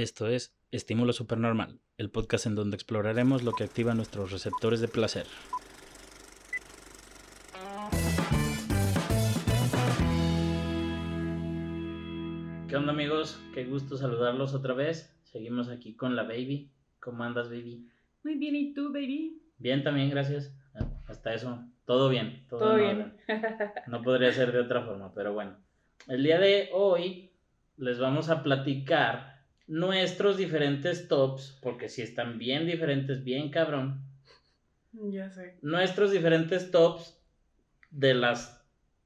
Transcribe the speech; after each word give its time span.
Esto 0.00 0.28
es 0.28 0.56
Estímulo 0.70 1.12
Supernormal, 1.12 1.78
el 1.98 2.08
podcast 2.08 2.46
en 2.46 2.54
donde 2.54 2.74
exploraremos 2.74 3.42
lo 3.42 3.52
que 3.52 3.64
activa 3.64 3.92
nuestros 3.92 4.32
receptores 4.32 4.80
de 4.80 4.88
placer. 4.88 5.26
¿Qué 12.66 12.76
onda 12.76 12.92
amigos? 12.92 13.38
Qué 13.52 13.66
gusto 13.66 13.98
saludarlos 13.98 14.54
otra 14.54 14.72
vez. 14.72 15.14
Seguimos 15.24 15.68
aquí 15.68 15.94
con 15.94 16.16
la 16.16 16.22
baby. 16.22 16.70
¿Cómo 16.98 17.22
andas, 17.22 17.50
baby? 17.50 17.86
Muy 18.24 18.36
bien, 18.36 18.56
¿y 18.56 18.72
tú, 18.72 18.94
baby? 18.94 19.42
Bien 19.58 19.84
también, 19.84 20.08
gracias. 20.08 20.50
Hasta 21.08 21.34
eso, 21.34 21.62
todo 21.84 22.08
bien. 22.08 22.46
Todo, 22.48 22.76
bien. 22.76 23.18
No 23.86 24.00
podría 24.00 24.32
ser 24.32 24.50
de 24.50 24.60
otra 24.60 24.80
forma, 24.80 25.12
pero 25.12 25.34
bueno. 25.34 25.58
El 26.08 26.24
día 26.24 26.38
de 26.38 26.70
hoy 26.72 27.34
les 27.76 27.98
vamos 27.98 28.30
a 28.30 28.42
platicar 28.42 29.29
nuestros 29.70 30.36
diferentes 30.36 31.06
tops, 31.06 31.56
porque 31.62 31.88
si 31.88 32.02
están 32.02 32.38
bien 32.38 32.66
diferentes, 32.66 33.22
bien 33.22 33.50
cabrón. 33.50 34.02
Ya 34.92 35.30
sé. 35.30 35.56
Nuestros 35.62 36.10
diferentes 36.10 36.72
tops 36.72 37.16
de 37.92 38.14
las... 38.14 38.60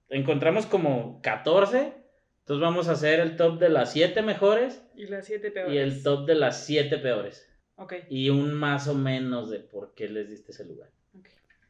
Encontramos 0.09 0.65
como 0.65 1.21
14. 1.23 1.93
Entonces 2.41 2.63
vamos 2.63 2.89
a 2.89 2.93
hacer 2.93 3.21
el 3.21 3.37
top 3.37 3.59
de 3.59 3.69
las 3.69 3.93
7 3.93 4.23
mejores 4.23 4.83
Y 4.95 5.07
las 5.07 5.27
siete 5.27 5.51
peores. 5.51 5.75
y 5.75 5.79
el 5.79 6.03
top 6.03 6.27
de 6.27 6.35
las 6.35 6.65
7 6.65 6.97
peores. 6.99 7.47
Ok, 7.77 7.95
Y 8.09 8.31
un 8.31 8.55
más 8.55 8.89
o 8.89 8.95
menos 8.95 9.51
de 9.51 9.59
por 9.61 9.95
qué 9.95 10.09
les 10.09 10.31
diste 10.31 10.53
ese 10.53 10.65
lugar. 10.65 10.89
ok. 11.19 11.29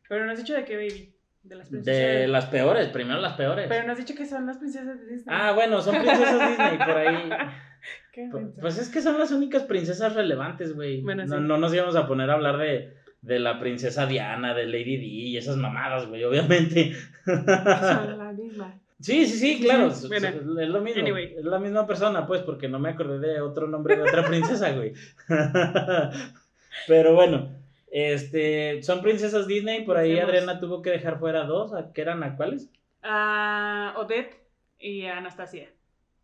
Pero 0.09 0.25
no 0.25 0.31
has 0.33 0.39
dicho 0.39 0.55
de 0.55 0.65
qué, 0.65 0.77
baby. 0.77 1.15
De 1.43 1.57
las 1.57 1.69
princesas. 1.69 2.01
De 2.01 2.29
las 2.29 2.47
peores, 2.47 2.89
primero 2.89 3.21
las 3.21 3.35
peores. 3.35 3.67
Pero 3.69 3.87
no 3.87 3.93
has 3.93 3.99
dicho 3.99 4.15
que 4.15 4.25
son 4.27 4.47
las 4.47 4.59
princesas 4.59 5.01
de 5.01 5.07
Disney. 5.07 5.37
Ah, 5.37 5.53
bueno, 5.53 5.83
son 5.83 5.97
princesas 5.97 6.49
Disney 6.51 6.79
por 6.79 6.97
ahí. 6.97 7.31
Qué 8.13 8.27
Pu- 8.29 8.35
mensa. 8.41 8.61
Pues 8.61 8.79
es 8.79 8.89
que 8.89 9.01
son 9.03 9.19
las 9.19 9.31
únicas 9.33 9.63
princesas 9.65 10.15
relevantes, 10.15 10.75
güey. 10.75 11.01
Bueno, 11.03 11.25
no, 11.27 11.37
sí. 11.39 11.43
no 11.43 11.59
nos 11.59 11.75
íbamos 11.75 11.97
a 11.97 12.07
poner 12.07 12.31
a 12.31 12.35
hablar 12.35 12.59
de, 12.59 12.95
de 13.23 13.39
la 13.39 13.59
princesa 13.61 14.07
Diana, 14.07 14.55
de 14.55 14.67
Lady 14.67 14.97
Di 14.97 15.29
y 15.31 15.37
esas 15.37 15.57
mamadas, 15.57 16.07
güey, 16.07 16.25
obviamente. 16.25 16.95
Son 17.25 17.45
la 18.19 18.33
misma. 18.37 18.81
Sí, 19.01 19.27
sí, 19.27 19.39
sí, 19.39 19.61
claro. 19.61 19.91
Bueno. 20.09 20.29
Es 20.61 20.69
lo 20.69 20.81
mismo. 20.81 21.03
Anyway. 21.03 21.35
Es 21.37 21.45
la 21.45 21.59
misma 21.59 21.87
persona, 21.87 22.27
pues, 22.27 22.41
porque 22.43 22.69
no 22.69 22.79
me 22.79 22.91
acordé 22.91 23.19
de 23.35 23.41
otro 23.41 23.67
nombre 23.67 23.97
de 23.97 24.03
otra 24.03 24.25
princesa, 24.25 24.71
güey. 24.73 24.93
Pero 26.87 27.15
bueno, 27.15 27.51
este, 27.91 28.83
son 28.83 29.03
princesas 29.03 29.47
Disney. 29.47 29.85
Por 29.85 29.97
ahí 29.97 30.13
Hacemos- 30.13 30.29
Adriana 30.31 30.61
tuvo 30.61 30.81
que 30.83 30.91
dejar 30.91 31.19
fuera 31.19 31.45
dos. 31.45 31.75
¿A 31.75 31.93
qué 31.93 32.01
eran 32.03 32.23
a 32.23 32.37
cuáles? 32.37 32.71
A 33.03 33.95
Odette 33.99 34.37
y 34.79 35.05
a 35.07 35.19
Anastasia. 35.19 35.69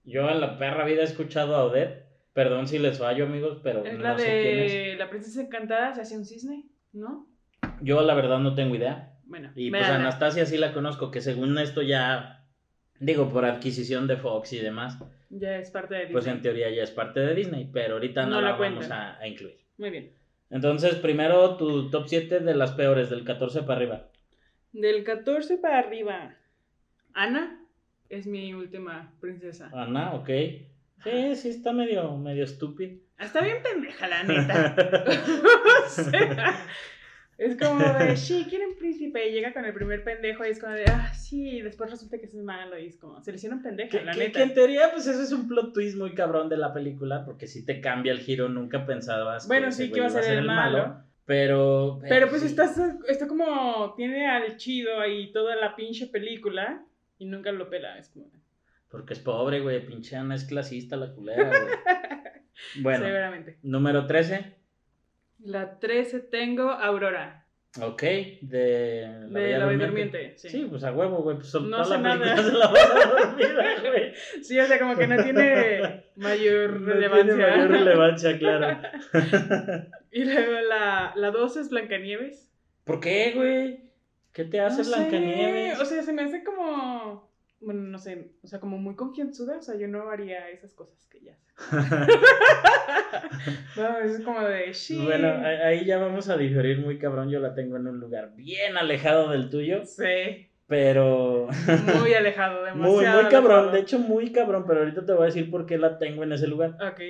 Yo 0.05 0.29
en 0.31 0.41
la 0.41 0.59
perra 0.59 0.85
vida 0.85 1.03
he 1.03 1.05
escuchado 1.05 1.55
a 1.57 1.65
Odette. 1.65 2.07
Perdón 2.33 2.69
si 2.69 2.79
les 2.79 2.99
fallo, 2.99 3.25
amigos, 3.25 3.59
pero 3.63 3.85
Es 3.85 3.95
no 3.99 4.03
la 4.05 4.17
sé 4.19 4.25
quién 4.43 4.59
es. 4.61 4.73
de 4.73 4.97
la 4.97 5.11
princesa 5.11 5.43
encantada, 5.43 5.95
se 5.95 6.01
hace 6.03 6.17
un 6.17 6.25
cisne, 6.25 6.65
¿no? 6.93 7.27
Yo 7.83 8.03
la 8.03 8.15
verdad 8.15 8.39
no 8.39 8.55
tengo 8.55 8.75
idea. 8.77 9.15
Bueno, 9.25 9.51
Y 9.57 9.71
pues. 9.71 9.85
Anastasia 9.89 10.47
sí 10.47 10.57
la 10.57 10.73
conozco, 10.73 11.11
que 11.11 11.21
según 11.21 11.59
esto 11.59 11.83
ya, 11.83 12.47
digo, 13.01 13.29
por 13.29 13.45
adquisición 13.45 14.07
de 14.07 14.17
Fox 14.17 14.53
y 14.53 14.59
demás, 14.59 14.99
Ya 15.29 15.57
es 15.57 15.71
parte 15.71 15.95
de 15.95 16.01
Disney. 16.03 16.13
pues 16.13 16.27
en 16.29 16.41
teoría 16.43 16.71
ya 16.71 16.83
es 16.85 16.91
parte 16.93 17.21
de 17.21 17.35
Disney, 17.35 17.69
pero 17.73 17.95
ahorita 17.95 18.23
no, 18.27 18.31
No 18.37 18.41
la, 18.43 18.51
la 18.53 18.57
vamos 18.57 18.91
a, 18.91 19.19
a 19.19 19.27
incluir. 19.29 19.59
Muy 19.79 19.91
bien. 19.91 20.13
Entonces, 20.51 20.95
primero 20.97 21.57
tu 21.57 21.91
top 21.91 22.05
7 22.09 22.41
de 22.41 22.55
las 22.55 22.73
peores, 22.73 23.11
del 23.11 23.25
14 23.25 23.63
para 23.63 23.75
arriba. 23.77 24.09
Del 24.73 25.03
14 25.05 25.59
para 25.59 25.79
arriba. 25.81 26.35
Ana 27.13 27.60
es 28.11 28.27
mi 28.27 28.53
última 28.53 29.13
princesa. 29.21 29.71
Ana, 29.73 30.13
ok. 30.15 30.29
Sí, 31.03 31.37
sí, 31.37 31.49
está 31.49 31.73
medio, 31.73 32.15
medio 32.19 32.45
estúpido. 32.45 32.99
Está 33.19 33.41
bien 33.41 33.63
pendeja, 33.63 34.07
la 34.09 34.23
neta. 34.25 34.75
o 35.87 35.89
sea, 35.89 36.67
es 37.39 37.57
como 37.57 37.83
de, 37.99 38.17
sí, 38.17 38.45
quieren 38.51 38.77
príncipe. 38.79 39.29
Y 39.29 39.33
llega 39.33 39.55
con 39.55 39.65
el 39.65 39.73
primer 39.73 40.05
pendejo 40.05 40.45
y 40.45 40.49
es 40.51 40.61
como 40.61 40.75
de, 40.75 40.85
ah, 40.91 41.15
sí. 41.15 41.49
Y 41.59 41.63
después 41.63 41.91
resulta 41.91 42.19
que 42.19 42.27
es 42.27 42.35
malo. 42.35 42.79
Y 42.79 42.87
es 42.87 42.99
como, 42.99 43.23
se 43.23 43.31
le 43.31 43.37
hicieron 43.39 43.63
pendeja, 43.63 43.99
Que, 43.99 44.05
la 44.05 44.13
que- 44.13 44.19
neta. 44.19 44.39
que 44.39 44.43
en 44.43 44.55
teoría, 44.55 44.91
pues 44.93 45.07
eso 45.07 45.23
es 45.23 45.33
un 45.33 45.49
plot 45.49 45.73
twist 45.73 45.97
muy 45.97 46.13
cabrón 46.15 46.51
de 46.51 46.59
la 46.59 46.75
película, 46.75 47.25
porque 47.25 47.47
si 47.47 47.65
te 47.65 47.81
cambia 47.81 48.13
el 48.13 48.19
giro, 48.21 48.49
nunca 48.51 48.85
pensabas 48.85 49.49
Bueno, 49.49 49.69
ese 49.69 49.87
sí, 49.87 49.91
que 49.93 49.99
iba 49.99 50.07
a 50.07 50.11
ser 50.11 50.37
el 50.39 50.45
malo. 50.45 51.03
Pero, 51.25 52.01
Pero 52.09 52.29
pues 52.29 52.43
sí. 52.43 52.49
está, 52.49 52.69
está 53.07 53.29
como, 53.29 53.95
tiene 53.95 54.27
al 54.27 54.57
chido 54.57 54.99
ahí 54.99 55.31
toda 55.33 55.55
la 55.55 55.77
pinche 55.77 56.09
película 56.09 56.85
y 57.21 57.27
nunca 57.27 57.53
lo 57.53 57.71
pela. 57.71 57.97
Es 57.99 58.09
como, 58.09 58.29
Porque 58.89 59.13
es 59.13 59.21
pobre, 59.21 59.61
güey. 59.61 59.87
Pinche 59.87 60.17
Ana 60.17 60.35
es 60.35 60.45
clasista, 60.45 60.97
la 60.97 61.13
culera, 61.15 61.49
güey. 61.49 61.61
Bueno, 62.83 63.07
seguramente. 63.07 63.59
número 63.63 64.07
13. 64.07 64.55
La 65.45 65.79
13 65.79 66.21
tengo 66.21 66.71
Aurora, 66.71 67.47
Ok, 67.81 68.03
de 68.03 69.07
La 69.31 69.41
de 69.41 69.59
La 69.59 69.65
Bella 69.67 69.87
Durmiente. 69.87 70.37
Sí. 70.37 70.49
Sí. 70.51 70.67
pues 70.69 70.83
a 70.85 70.93
huevo, 70.93 71.23
güey. 71.23 71.37
Pues 71.37 71.49
son 71.49 71.71
No 71.71 71.83
sé 71.85 71.93
la 71.95 71.99
nada. 72.17 72.37
se 72.37 72.53
la 72.53 72.67
Dormida, 72.67 73.81
güey. 73.89 74.13
sí, 74.43 74.59
o 74.59 74.67
sea, 74.67 74.79
como 74.79 74.97
que 74.97 75.07
no 75.07 75.23
tiene 75.23 76.05
mayor 76.17 76.81
No 76.81 76.93
relevancia. 76.95 77.35
tiene 77.37 77.51
mayor 77.51 77.71
relevancia, 77.71 78.39
claro. 78.39 78.81
Y 80.11 80.25
luego 80.25 80.61
la, 80.69 81.13
la 81.17 81.31
12 81.31 81.61
es 81.61 81.71
Blancanieves. 81.71 82.51
¿Por 82.85 82.99
qué, 83.01 83.33
güey? 83.37 83.90
¿Qué 84.45 84.51
te 84.51 84.61
hace 84.61 84.79
No 84.79 84.85
sé, 84.85 84.91
Blancanieves? 84.91 85.81
O 85.81 85.85
sea, 85.85 86.03
se 86.03 86.13
me 86.13 86.23
hace 86.23 86.43
como. 86.45 87.31
Bueno, 87.61 87.83
no 87.83 87.99
sé. 87.99 88.33
O 88.43 88.47
sea, 88.47 88.59
como 88.59 88.79
muy 88.79 88.95
confianzuda. 88.97 89.59
O 89.59 89.63
sea, 89.63 89.77
yo 89.77 89.87
no 89.87 90.09
haría 90.11 90.49
esas 90.49 90.73
cosas 90.75 91.07
que 91.09 91.31
hace. 91.31 91.45
No, 93.77 93.99
es 93.99 94.21
como 94.21 94.41
de. 94.43 94.73
Sí. 94.75 94.99
Bueno, 95.03 95.29
ahí 95.65 95.85
ya 95.85 95.99
vamos 95.99 96.29
a 96.29 96.37
diferir 96.37 96.79
muy 96.79 96.99
cabrón. 96.99 97.31
Yo 97.31 97.41
la 97.41 97.55
tengo 97.55 97.77
en 97.77 97.87
un 97.87 98.01
lugar 98.01 98.35
bien 98.35 98.77
alejado 98.77 99.31
del 99.31 99.51
tuyo, 99.51 99.85
Sí. 99.85 100.49
pero 100.67 101.49
Muy 102.01 102.15
alejado, 102.15 102.61
muy, 102.75 102.89
demasiado. 102.89 103.23
muy 103.23 103.31
cabrón. 103.31 103.53
alejado. 103.59 103.73
De 103.73 103.81
hecho, 103.81 103.99
muy 103.99 104.33
cabrón. 104.33 104.65
Pero 104.67 104.81
ahorita 104.81 105.05
te 105.05 105.13
voy 105.13 105.23
a 105.23 105.27
decir 105.27 105.51
por 105.51 105.67
qué 105.67 105.79
la 105.79 105.99
tengo 105.99 106.23
en 106.23 106.33
ese 106.33 106.47
lugar. 106.47 106.77
Ok. 106.81 107.01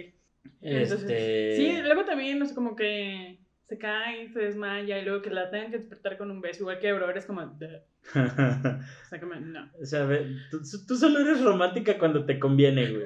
Entonces, 0.62 1.00
Este. 1.02 1.56
Sí, 1.56 1.78
luego 1.82 2.04
también, 2.04 2.38
no 2.38 2.46
sé, 2.46 2.54
como 2.54 2.74
que 2.76 3.38
se 3.70 3.78
cae, 3.78 4.28
se 4.28 4.40
desmaya 4.40 4.98
y 4.98 5.04
luego 5.04 5.22
que 5.22 5.30
la 5.30 5.48
tengan 5.50 5.70
que 5.70 5.78
despertar 5.78 6.18
con 6.18 6.30
un 6.30 6.40
beso, 6.40 6.64
igual 6.64 6.78
que 6.80 6.88
Aurora 6.90 7.16
es 7.18 7.24
como, 7.24 7.40
o 7.42 7.56
sea, 7.56 7.80
como, 9.20 9.34
no. 9.36 9.70
O 9.80 9.84
sea, 9.86 10.04
ve, 10.04 10.26
tú, 10.50 10.60
tú 10.86 10.96
solo 10.96 11.20
eres 11.20 11.40
romántica 11.42 11.96
cuando 11.98 12.24
te 12.26 12.38
conviene, 12.38 12.90
güey. 12.90 13.04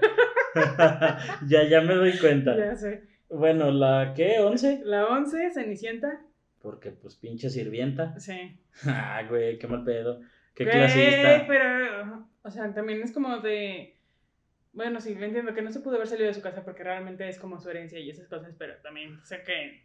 ya, 1.49 1.65
ya 1.69 1.81
me 1.83 1.95
doy 1.95 2.19
cuenta. 2.19 2.57
Ya 2.57 2.75
sé. 2.75 3.05
Bueno, 3.29 3.71
¿la 3.71 4.15
qué? 4.17 4.39
¿11? 4.41 4.83
La 4.85 5.07
11, 5.07 5.51
Cenicienta, 5.53 6.21
Porque, 6.61 6.91
pues, 6.93 7.17
pinche 7.17 7.51
sirvienta. 7.51 8.19
sí. 8.19 8.59
Ah, 8.87 9.23
güey, 9.29 9.59
qué 9.59 9.69
mal 9.69 9.85
pedo. 9.85 10.21
Qué 10.55 10.65
Güey, 10.65 10.77
clasista. 10.77 11.45
pero, 11.47 12.29
o 12.43 12.51
sea, 12.51 12.73
también 12.75 13.03
es 13.03 13.13
como 13.13 13.39
de, 13.39 13.99
bueno, 14.73 15.01
sí, 15.01 15.13
entiendo 15.21 15.53
que 15.55 15.63
no 15.63 15.71
se 15.71 15.81
pudo 15.81 15.97
haber 15.97 16.09
salido 16.09 16.27
de 16.29 16.35
su 16.35 16.43
casa 16.43 16.65
porque 16.65 16.83
realmente 16.85 17.29
es 17.29 17.39
como 17.39 17.61
su 17.61 17.69
herencia 17.71 17.99
y 17.99 18.09
esas 18.11 18.29
cosas, 18.29 18.55
pero 18.59 18.75
también, 18.83 19.19
o 19.21 19.25
sea, 19.25 19.43
que 19.45 19.85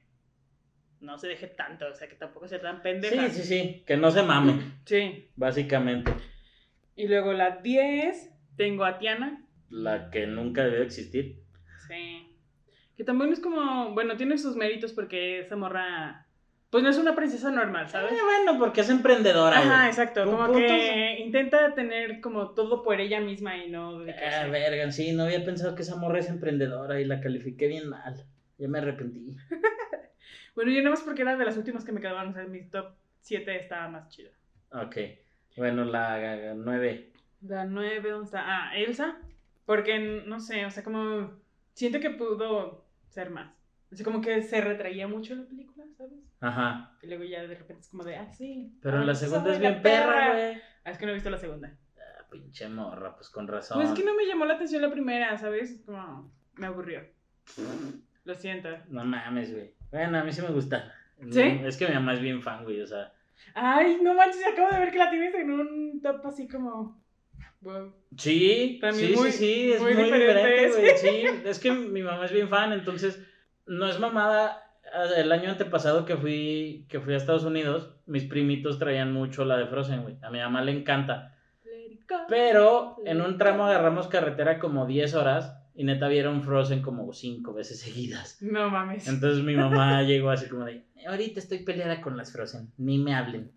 no 1.02 1.18
se 1.18 1.28
deje 1.28 1.48
tanto, 1.48 1.88
o 1.88 1.94
sea, 1.94 2.08
que 2.10 2.16
tampoco 2.16 2.48
sea 2.48 2.60
tan 2.62 2.82
pendeja. 2.82 3.30
Sí, 3.30 3.42
sí, 3.42 3.44
sí. 3.44 3.84
Que 3.86 3.98
no 3.98 4.12
se 4.12 4.24
mame, 4.24 4.54
Sí. 4.86 5.30
básicamente. 5.36 6.12
Y 6.96 7.08
luego 7.08 7.34
la 7.34 7.58
10, 7.58 8.30
tengo 8.58 8.84
a 8.86 8.98
Tiana. 9.00 9.46
La 9.70 10.10
que 10.10 10.28
nunca 10.28 10.64
debió 10.66 10.82
existir. 10.84 11.42
Sí. 11.88 12.26
Que 12.98 13.04
también 13.06 13.32
es 13.32 13.40
como, 13.40 13.94
bueno, 13.94 14.18
tiene 14.18 14.38
sus 14.38 14.56
méritos 14.58 14.92
porque 14.92 15.40
esa 15.40 15.56
morra, 15.56 16.28
pues 16.70 16.84
no 16.84 16.90
es 16.90 16.98
una 16.98 17.16
princesa 17.16 17.50
normal, 17.52 17.88
¿sabes? 17.88 18.12
Eh, 18.12 18.18
bueno, 18.22 18.60
porque 18.60 18.81
es 18.81 18.90
emprendedora, 18.90 19.60
Ajá, 19.60 19.76
güey. 19.78 19.88
exacto. 19.88 20.26
Como 20.26 20.38
puntos. 20.48 20.62
que 20.64 21.20
intenta 21.20 21.74
tener 21.76 22.20
como 22.20 22.50
todo 22.54 22.84
por 22.84 23.00
ella 23.00 23.22
misma 23.22 23.58
y 23.58 23.70
no. 23.70 24.00
Ah, 24.02 24.48
verga, 24.52 24.92
sí, 24.92 25.14
no 25.14 25.24
había 25.24 25.46
pensado 25.46 25.76
que 25.76 25.84
esa 25.84 25.96
morra 25.96 26.20
es 26.20 26.28
emprendedora 26.30 27.00
y 27.00 27.06
la 27.06 27.22
califiqué 27.22 27.68
bien 27.68 27.88
mal. 27.88 28.26
Ya 28.58 28.68
me 28.68 28.80
arrepentí. 28.80 29.38
Bueno, 30.59 30.73
yo 30.73 30.79
nada 30.79 30.89
más 30.89 31.03
porque 31.03 31.21
era 31.21 31.38
de 31.38 31.45
las 31.45 31.56
últimas 31.56 31.85
que 31.85 31.94
me 31.94 32.01
quedaban, 32.01 32.27
o 32.27 32.33
sea, 32.33 32.44
mi 32.44 32.69
top 32.69 32.88
7 33.21 33.56
estaba 33.56 33.88
más 33.88 34.09
chido. 34.09 34.29
Ok. 34.73 34.97
Bueno, 35.56 35.85
la 35.85 36.53
9. 36.53 37.13
La 37.44 37.63
9, 37.63 38.11
¿dónde 38.11 38.25
está? 38.25 38.44
Ah, 38.45 38.75
Elsa. 38.75 39.19
Porque, 39.65 40.21
no 40.25 40.41
sé, 40.41 40.65
o 40.65 40.69
sea, 40.69 40.83
como 40.83 41.31
siento 41.71 42.01
que 42.01 42.09
pudo 42.09 42.83
ser 43.07 43.29
más. 43.29 43.56
O 43.89 43.95
sea, 43.95 44.03
como 44.03 44.19
que 44.19 44.41
se 44.41 44.59
retraía 44.59 45.07
mucho 45.07 45.33
la 45.33 45.45
película, 45.45 45.85
¿sabes? 45.97 46.19
Ajá. 46.41 46.94
Y 47.01 47.07
luego 47.07 47.23
ya 47.23 47.47
de 47.47 47.56
repente 47.56 47.83
es 47.83 47.88
como 47.88 48.03
de, 48.03 48.17
ah, 48.17 48.29
sí. 48.29 48.77
Pero 48.81 48.97
ah, 48.97 49.06
la 49.06 49.13
esa 49.13 49.27
segunda 49.27 49.53
es 49.53 49.61
bien 49.61 49.81
perra, 49.81 50.33
güey. 50.33 50.61
Ah, 50.83 50.91
es 50.91 50.97
que 50.97 51.06
no 51.06 51.13
he 51.13 51.15
visto 51.15 51.29
la 51.29 51.38
segunda. 51.38 51.73
Ah, 51.97 52.25
pinche 52.29 52.67
morra, 52.67 53.15
pues 53.15 53.29
con 53.29 53.47
razón. 53.47 53.77
Pues 53.77 53.91
es 53.91 53.95
que 53.97 54.03
no 54.03 54.13
me 54.13 54.25
llamó 54.25 54.44
la 54.44 54.56
atención 54.56 54.81
la 54.81 54.91
primera, 54.91 55.38
¿sabes? 55.38 55.81
Como 55.85 56.29
me 56.56 56.67
aburrió. 56.67 57.07
Lo 58.25 58.35
siento. 58.35 58.67
No 58.89 59.06
mames, 59.06 59.53
güey. 59.53 59.79
Bueno, 59.91 60.19
a 60.19 60.24
mí 60.24 60.31
sí 60.31 60.41
me 60.41 60.50
gusta. 60.50 60.94
¿Sí? 61.31 61.62
Es 61.65 61.77
que 61.77 61.88
mi 61.88 61.94
mamá 61.94 62.13
es 62.13 62.21
bien 62.21 62.41
fan, 62.41 62.63
güey, 62.63 62.81
o 62.81 62.88
sea. 62.88 63.12
Ay, 63.53 64.00
no 64.01 64.13
manches, 64.13 64.41
acabo 64.45 64.69
de 64.71 64.80
ver 64.80 64.91
que 64.91 64.97
la 64.97 65.09
tienes 65.09 65.33
en 65.36 65.51
un 65.51 66.01
top 66.01 66.25
así 66.27 66.47
como 66.47 67.00
Wow. 67.62 67.94
Sí, 68.18 68.80
sí, 68.94 69.13
muy- 69.18 69.31
sí, 69.31 69.38
sí, 69.38 69.71
es 69.74 69.81
muy 69.81 69.94
muy, 69.94 70.03
diferente, 70.03 70.65
diferentes. 70.65 70.77
güey. 70.77 70.97
Sí, 70.97 71.41
es 71.45 71.59
que 71.59 71.71
mi 71.71 72.01
mamá 72.01 72.25
es 72.25 72.31
bien 72.31 72.47
fan, 72.47 72.71
entonces 72.71 73.21
no 73.65 73.88
es 73.88 74.00
mamada. 74.00 74.65
El 75.18 75.31
año 75.31 75.51
antepasado 75.51 76.06
que 76.06 76.15
fui, 76.15 76.85
que 76.89 77.00
fui 77.00 77.13
a 77.13 77.18
Estados 77.18 77.44
Unidos, 77.44 77.94
mis 78.07 78.24
primitos 78.24 78.80
traían 78.80 79.13
mucho 79.13 79.45
la 79.45 79.57
de 79.57 79.68
Frozen, 79.68 80.01
güey. 80.03 80.18
A 80.24 80.31
mi 80.31 80.39
mamá 80.39 80.62
le 80.63 80.71
encanta. 80.71 81.35
Pero 82.27 82.95
en 83.06 83.21
un 83.21 83.38
tramo 83.38 83.65
agarramos 83.65 84.07
carretera 84.07 84.57
como 84.57 84.88
10 84.88 85.13
horas 85.13 85.58
y 85.80 85.86
neta 85.86 86.10
vieron 86.10 86.44
Frozen 86.44 86.81
como 86.81 87.14
5 87.14 87.54
veces 87.54 87.80
seguidas. 87.86 88.42
No 88.42 88.70
mames. 88.70 89.08
Entonces 89.08 89.46
mi 89.46 89.56
mamá 89.56 90.04
llegó 90.04 90.30
así 90.30 90.50
como 90.50 90.66
de, 90.66 90.84
ahorita 91.08 91.40
estoy 91.40 91.60
peleada 91.60 92.02
con 92.02 92.18
las 92.18 92.34
Frozen, 92.34 92.70
ni 92.78 92.98
me 92.98 93.16
hablen. 93.16 93.54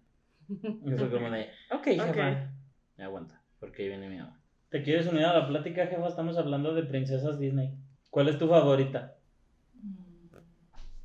Y 0.48 0.92
fue 0.96 1.10
como 1.10 1.30
de, 1.30 1.50
ok, 1.72 1.84
jefa. 1.84 2.52
Me 2.96 3.04
aguanta, 3.04 3.42
porque 3.58 3.82
ahí 3.82 3.88
viene 3.88 4.08
mi 4.08 4.18
mamá. 4.18 4.38
¿Te 4.68 4.84
quieres 4.84 5.08
unir 5.08 5.24
a 5.24 5.36
la 5.36 5.48
plática, 5.48 5.88
jefa? 5.88 6.06
Estamos 6.06 6.38
hablando 6.38 6.72
de 6.74 6.84
princesas 6.84 7.40
Disney. 7.40 7.74
¿Cuál 8.08 8.28
es 8.28 8.38
tu 8.38 8.46
favorita? 8.46 9.16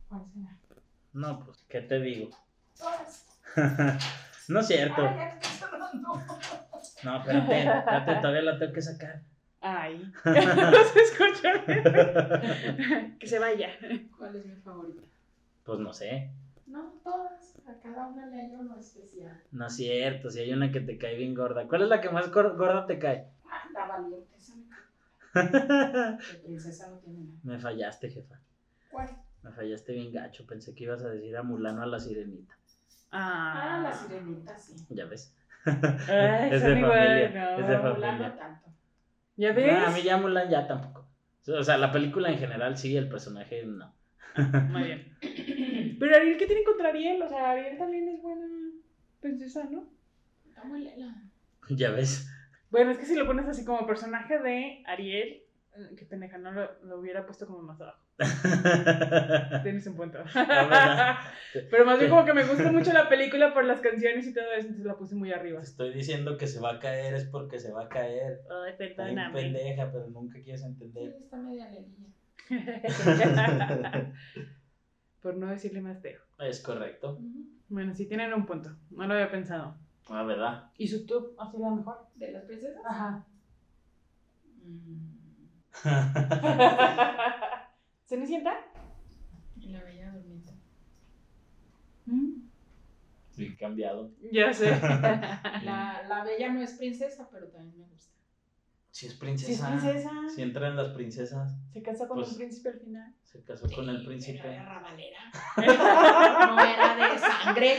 ¿Cuál 0.08 0.24
será? 0.24 0.56
No, 1.14 1.44
pues, 1.44 1.66
¿qué 1.68 1.82
te 1.82 2.00
digo? 2.00 2.30
Todas. 2.78 3.26
no 4.50 4.60
es 4.60 4.68
cierto. 4.68 5.02
Ay. 5.02 5.32
No, 7.04 7.18
espérate, 7.18 7.60
espérate, 7.60 8.16
todavía 8.18 8.42
la 8.44 8.60
tengo 8.60 8.74
que 8.74 8.82
sacar. 8.84 9.24
Ay. 9.62 10.12
no 10.26 10.84
se 10.84 11.00
escucha. 11.02 11.66
que 13.20 13.28
se 13.28 13.40
vaya. 13.40 13.70
¿Cuál 14.18 14.36
es 14.36 14.46
mi 14.46 14.56
favorita? 14.56 15.02
Pues 15.64 15.80
no 15.80 15.94
sé. 15.94 16.32
No, 16.68 16.94
todas. 17.04 17.56
A 17.68 17.80
cada 17.82 18.08
una 18.08 18.26
le 18.28 18.42
hay 18.42 18.52
uno 18.56 18.78
especial. 18.80 19.42
No 19.52 19.68
es 19.68 19.76
cierto, 19.76 20.30
si 20.30 20.40
hay 20.40 20.54
una 20.54 20.72
que 20.72 20.80
te 20.82 20.98
cae 20.98 21.16
bien 21.18 21.34
gorda. 21.34 21.68
¿Cuál 21.68 21.82
es 21.84 21.90
la 21.90 22.00
que 22.02 22.10
más 22.10 22.32
gor- 22.32 22.56
gorda 22.58 22.86
te 22.86 23.00
cae? 23.00 23.28
Ah, 23.50 23.64
la 23.74 23.86
valiente, 23.88 24.36
esa 24.38 24.54
me. 24.56 24.68
De 25.44 26.18
princesa 26.44 26.90
no 26.90 26.98
tiene 27.00 27.20
nada. 27.20 27.38
Me 27.44 27.60
fallaste, 27.60 28.10
jefa. 28.10 28.40
¿Cuál? 28.92 29.10
Me 29.44 29.52
fallaste 29.52 29.94
bien 29.94 30.12
gacho. 30.14 30.46
Pensé 30.46 30.74
que 30.76 30.84
ibas 30.86 31.04
a 31.04 31.10
decir 31.10 31.36
a 31.36 31.44
Mulano 31.44 31.82
a 31.84 31.86
la 31.88 32.00
sirenita. 32.00 32.56
Ah, 33.12 33.80
la 33.84 33.94
sirenita, 33.94 34.58
sí. 34.58 34.76
Ya 34.90 35.06
ves. 35.06 35.34
Ay, 35.66 36.50
es 36.52 36.64
de 36.64 36.82
familia. 36.82 37.30
no. 37.34 37.60
Es 37.62 37.68
de 37.68 37.78
familia. 37.80 38.18
no 38.30 38.34
tanto. 38.36 38.68
¿Ya 39.38 39.50
No, 39.50 39.56
ves? 39.56 39.88
a 39.88 39.92
mí 39.92 40.02
ya 40.04 40.18
Mulan 40.18 40.50
ya 40.50 40.68
tampoco. 40.68 41.08
O 41.48 41.64
sea, 41.64 41.78
la 41.78 41.92
película 41.94 42.30
en 42.30 42.38
general 42.40 42.78
sí, 42.78 42.98
el 42.98 43.08
personaje 43.08 43.64
no. 43.66 43.96
Muy 44.70 44.84
bien. 44.84 45.18
Pero 46.00 46.16
Ariel, 46.16 46.38
¿qué 46.38 46.46
tiene 46.46 46.64
contra 46.64 46.90
Ariel? 46.90 47.22
O 47.22 47.30
sea, 47.30 47.52
Ariel 47.52 47.78
también 47.78 48.10
es 48.10 48.22
buena 48.22 48.46
princesa, 49.22 49.64
¿no? 49.72 49.90
Está 50.46 50.64
muy 50.66 50.84
lela. 50.84 51.16
Ya 51.70 51.92
ves. 51.92 52.30
Bueno, 52.70 52.92
es 52.92 52.98
que 52.98 53.06
si 53.06 53.16
lo 53.16 53.26
pones 53.26 53.48
así 53.48 53.64
como 53.64 53.88
personaje 53.88 54.38
de 54.40 54.84
Ariel, 54.86 55.44
qué 55.98 56.06
pendeja, 56.06 56.38
no 56.38 56.52
lo, 56.52 56.70
lo 56.84 57.00
hubiera 57.00 57.26
puesto 57.26 57.46
como 57.48 57.62
más 57.62 57.80
abajo. 57.82 58.00
Tienes 59.64 59.86
un 59.88 59.96
punto. 59.96 60.20
verdad. 60.34 61.16
Pero 61.70 61.86
más 61.86 61.98
bien 62.00 62.10
como 62.10 62.26
que 62.26 62.34
me 62.34 62.44
gusta 62.46 62.72
mucho 62.72 62.92
la 62.94 63.08
película 63.10 63.54
por 63.54 63.66
las 63.66 63.80
canciones 63.82 64.28
y 64.28 64.34
todo 64.34 64.46
eso, 64.54 64.62
entonces 64.68 64.86
la 64.86 64.96
puse 64.98 65.16
muy 65.16 65.32
arriba. 65.32 65.60
Te 65.60 65.66
estoy 65.68 65.94
diciendo 65.94 66.38
que 66.38 66.48
se 66.48 66.60
va 66.60 66.74
a 66.74 66.80
caer 66.80 67.14
es 67.14 67.26
porque 67.26 67.60
se 67.60 67.72
va 67.72 67.84
a 67.86 67.90
caer. 67.90 68.42
Ay, 68.50 68.72
Está 68.72 69.04
bien 69.06 69.16
perdóname. 69.16 69.42
pendeja, 69.42 69.92
pero 69.92 70.08
nunca 70.08 70.42
quieres 70.42 70.62
Sí, 70.62 70.68
entender. 70.68 71.16
está 71.22 71.38
media 71.38 71.70
lelilla. 71.70 72.08
por 75.22 75.36
no 75.36 75.48
decirle 75.48 75.82
más 75.82 76.02
feo. 76.02 76.22
Es 76.40 76.62
correcto. 76.62 77.20
Bueno, 77.70 77.94
sí 77.94 78.06
tienen 78.08 78.34
un 78.34 78.46
punto. 78.46 78.76
No 78.92 79.08
lo 79.08 79.14
había 79.14 79.30
pensado. 79.32 79.76
La 80.10 80.24
verdad. 80.24 80.72
¿Y 80.78 80.88
su 80.88 81.06
top 81.06 81.34
ha 81.40 81.52
sido 81.52 81.64
la 81.70 81.76
mejor? 81.76 82.08
¿De 82.16 82.32
las 82.32 82.46
princesas? 82.46 82.82
Ajá. 82.88 83.26
Mm, 84.64 85.17
¿Cenicienta? 88.06 88.54
y 89.60 89.70
la 89.70 89.84
bella 89.84 90.12
durmiente. 90.12 90.54
Sí, 93.32 93.56
cambiado. 93.58 94.12
Ya 94.32 94.54
sé. 94.54 94.72
La, 95.64 96.04
la 96.08 96.24
bella 96.24 96.50
no 96.52 96.62
es 96.62 96.74
princesa, 96.74 97.28
pero 97.32 97.48
también 97.50 97.78
me 97.80 97.86
gusta. 97.86 98.14
Si 98.92 99.06
es 99.08 99.14
princesa. 99.14 99.48
Sí 99.48 99.54
es 99.54 99.62
princesa. 99.84 100.12
Si 100.34 100.42
entran 100.42 100.76
las 100.76 100.90
princesas. 100.90 101.54
Se 101.72 101.82
casa 101.84 102.08
con 102.08 102.18
Pues- 102.18 102.32
un 102.32 102.38
príncipe 102.38 102.70
al 102.70 102.80
final. 102.80 103.14
Se 103.24 103.44
casó 103.44 103.68
con 103.70 103.88
el 103.90 104.04
príncipe. 104.06 104.40
Era 104.40 104.66
rabalera. 104.66 105.20
No 106.48 106.60
era 106.60 106.96
de 107.14 107.20
sangre. 107.20 107.76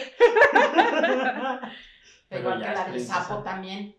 Pero 2.29 2.41
Igual 2.43 2.63
que 2.63 2.69
la 2.73 2.89
del 2.91 3.01
sapo 3.01 3.43
también. 3.43 3.97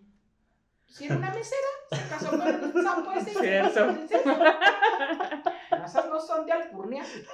Si 0.89 1.05
era 1.05 1.15
una 1.17 1.29
mesera, 1.31 1.67
se 1.91 2.07
casó 2.09 2.29
con 2.31 2.41
el 2.47 2.83
sapo 2.83 3.11
ese 3.13 3.29
Cierto. 3.39 3.89
Esas 5.85 6.05
no 6.09 6.19
son 6.19 6.45
de 6.45 6.51
alcurnia. 6.51 7.03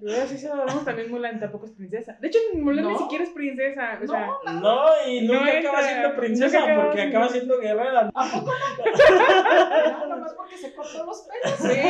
Luego 0.00 0.22
así 0.22 0.36
se 0.38 0.48
lo 0.48 0.56
damos 0.56 0.84
también 0.84 1.10
Mulan 1.10 1.38
tampoco 1.40 1.66
es 1.66 1.72
princesa. 1.72 2.16
De 2.20 2.28
hecho, 2.28 2.38
Mulan 2.54 2.86
ni 2.86 2.92
No. 2.92 2.98
siquiera 2.98 3.24
es 3.24 3.30
princesa. 3.30 3.98
O 4.02 4.06
sea, 4.06 4.26
No, 4.44 4.60
No, 4.60 4.86
y 5.06 5.22
No 5.26 5.34
nunca 5.34 5.52
entra, 5.52 5.70
acaba 5.70 5.86
siendo 5.88 6.16
princesa 6.16 6.58
acaba 6.62 6.84
porque 6.84 6.98
siendo- 6.98 7.16
acaba 7.18 7.32
siendo 7.32 7.58
guerrera. 7.60 8.10
¿A 8.14 8.24
poco 8.30 8.50
no? 8.50 8.54
No, 9.98 10.06
nomás 10.16 10.32
porque 10.34 10.56
se 10.58 10.74
cortó 10.74 11.04
los 11.04 11.22
pelos. 11.28 11.58
Sí. 11.58 11.80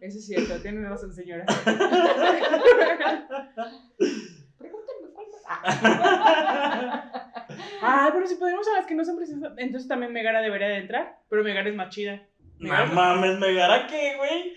Eso 0.00 0.18
es 0.18 0.26
cierto, 0.26 0.54
tiene 0.62 0.88
razón, 0.88 1.12
señora. 1.12 1.44
Más. 5.48 5.80
Ah, 5.82 7.10
Ah, 7.82 8.10
pero 8.14 8.26
si 8.26 8.36
podemos 8.36 8.66
a 8.68 8.72
las 8.78 8.86
que 8.86 8.94
no 8.94 9.04
son 9.04 9.16
princesas, 9.16 9.52
entonces 9.58 9.86
también 9.88 10.12
Megara 10.12 10.40
debería 10.40 10.68
de 10.68 10.78
entrar, 10.78 11.18
pero 11.28 11.44
Megara 11.44 11.68
es 11.68 11.74
más 11.76 11.90
chida. 11.90 12.26
No 12.58 12.86
mames, 12.86 13.38
¿Megara 13.38 13.86
qué, 13.86 14.16
güey? 14.16 14.54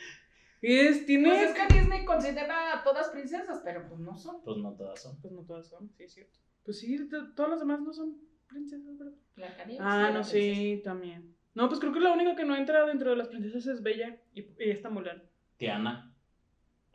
Y 0.61 0.79
es, 0.79 1.05
tiene... 1.05 1.29
Pues 1.29 1.41
es 1.41 1.53
que 1.53 1.73
Disney 1.73 2.05
considera 2.05 2.73
a 2.79 2.83
todas 2.83 3.09
princesas, 3.09 3.61
pero 3.65 3.87
pues 3.87 3.99
no 3.99 4.17
son. 4.17 4.41
Pues 4.43 4.57
no 4.57 4.73
todas 4.75 5.01
son. 5.01 5.19
Pues 5.21 5.33
no 5.33 5.41
todas 5.43 5.67
son, 5.69 5.89
sí 5.97 6.03
es 6.05 6.13
cierto. 6.13 6.39
Pues 6.63 6.79
sí, 6.79 7.07
to- 7.09 7.33
todas 7.33 7.51
las 7.51 7.59
demás 7.59 7.81
no 7.81 7.91
son 7.93 8.15
princesas, 8.47 8.97
¿verdad? 8.97 9.13
Blancanieves 9.35 9.81
Ah, 9.85 9.99
era 9.99 10.07
no, 10.09 10.13
princesa. 10.21 10.31
sí, 10.55 10.81
también. 10.83 11.35
No, 11.53 11.67
pues 11.67 11.79
creo 11.79 11.91
que 11.91 11.99
la 11.99 12.13
única 12.13 12.35
que 12.35 12.45
no 12.45 12.55
entra 12.55 12.85
dentro 12.85 13.09
de 13.11 13.17
las 13.17 13.27
princesas 13.27 13.65
es 13.67 13.83
Bella 13.83 14.15
y, 14.33 14.41
y 14.41 14.69
esta 14.71 14.89
Mulan. 14.89 15.21
Tiana. 15.57 16.13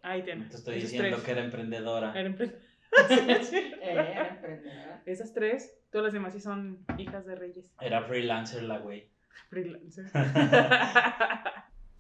Ahí 0.03 0.23
tiene. 0.23 0.47
Te 0.47 0.57
estoy 0.57 0.77
diciendo 0.81 1.11
tres. 1.17 1.25
que 1.25 1.31
era 1.33 1.45
emprendedora. 1.45 2.13
Pre- 2.13 2.27
Eh, 2.27 2.59
era 3.83 4.29
emprendedora. 4.29 5.03
Esas 5.07 5.33
tres, 5.33 5.75
todas 5.91 6.07
las 6.07 6.13
demás 6.13 6.33
sí 6.33 6.41
son 6.41 6.85
hijas 6.99 7.27
de 7.27 7.35
reyes. 7.35 7.65
Era 7.81 8.03
freelancer 8.03 8.63
la 8.65 8.79
güey. 8.79 9.09
Freelancer. 9.49 10.11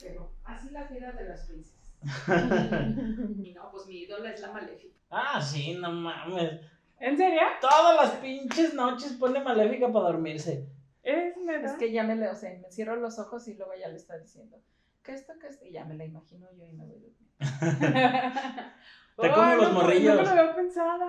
Pero 0.00 0.32
así 0.44 0.70
la 0.70 0.84
vida 0.84 1.12
de 1.12 1.25
las 1.25 1.46
princesas. 1.46 1.80
Y 3.42 3.52
no, 3.54 3.70
pues 3.70 3.87
mi 3.87 4.02
ídola 4.02 4.32
es 4.32 4.40
la 4.40 4.52
maléfica. 4.52 4.94
Ah, 5.11 5.40
sí, 5.40 5.75
no 5.75 5.92
mames. 5.92 6.61
¿En 6.99 7.16
serio? 7.16 7.40
Todas 7.61 7.96
las 7.96 8.20
pinches 8.20 8.75
noches 8.75 9.12
pone 9.14 9.42
maléfica 9.42 9.92
para 9.92 10.06
dormirse. 10.06 10.66
¿Es 11.02 11.37
neta? 11.37 11.66
Es 11.66 11.72
que 11.75 11.90
ya 11.92 12.04
me 12.04 12.16
le, 12.16 12.28
o 12.28 12.34
sea, 12.34 12.56
me 12.61 12.70
cierro 12.70 12.96
los 12.96 13.18
ojos 13.18 13.46
y 13.49 13.54
luego 13.54 13.72
ya 13.75 13.88
le 13.88 13.96
está 13.96 14.18
diciendo 14.18 14.58
que 15.02 15.12
esto, 15.14 15.32
que 15.40 15.49
esto, 15.49 15.64
y 15.66 15.73
ya 15.73 15.85
me 15.85 15.94
la 15.94 16.04
imagino 16.04 16.47
yo 16.52 16.66
y 16.66 16.73
me 16.73 16.85
voy 16.85 16.99
durmiendo. 17.00 17.32
Te 19.21 19.30
como 19.30 19.42
Ay, 19.42 19.56
los 19.61 19.73
no, 19.73 19.75
morrillos. 19.80 20.16
No 20.16 20.23
me 20.23 20.35
lo 20.37 20.40
había 20.42 20.54
pensado. 20.56 21.06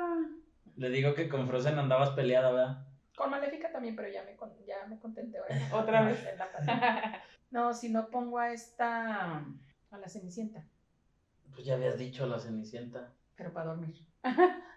Le 0.75 0.89
digo 0.89 1.13
que 1.13 1.29
con 1.29 1.47
Frozen 1.47 1.79
andabas 1.79 2.09
peleada, 2.11 2.51
¿verdad? 2.51 2.87
Con 3.15 3.29
maléfica 3.29 3.71
también, 3.71 3.95
pero 3.95 4.09
ya 4.09 4.23
me, 4.23 4.35
con- 4.35 4.53
ya 4.65 4.85
me 4.87 4.99
contenté 4.99 5.37
ahora. 5.37 5.55
Otra 5.73 6.03
vez. 6.03 6.25
En 6.25 6.37
la 6.37 6.51
pandemia. 6.51 7.21
No, 7.51 7.71
si 7.71 7.89
no 7.89 8.09
pongo 8.09 8.39
a 8.39 8.51
esta, 8.51 9.35
a 9.91 9.97
la 9.99 10.09
cenicienta, 10.09 10.65
Pues 11.53 11.63
ya 11.63 11.75
habías 11.75 11.99
dicho 11.99 12.25
la 12.25 12.39
Cenicienta. 12.39 13.13
pero 13.35 13.53
para 13.53 13.67
dormir. 13.67 13.95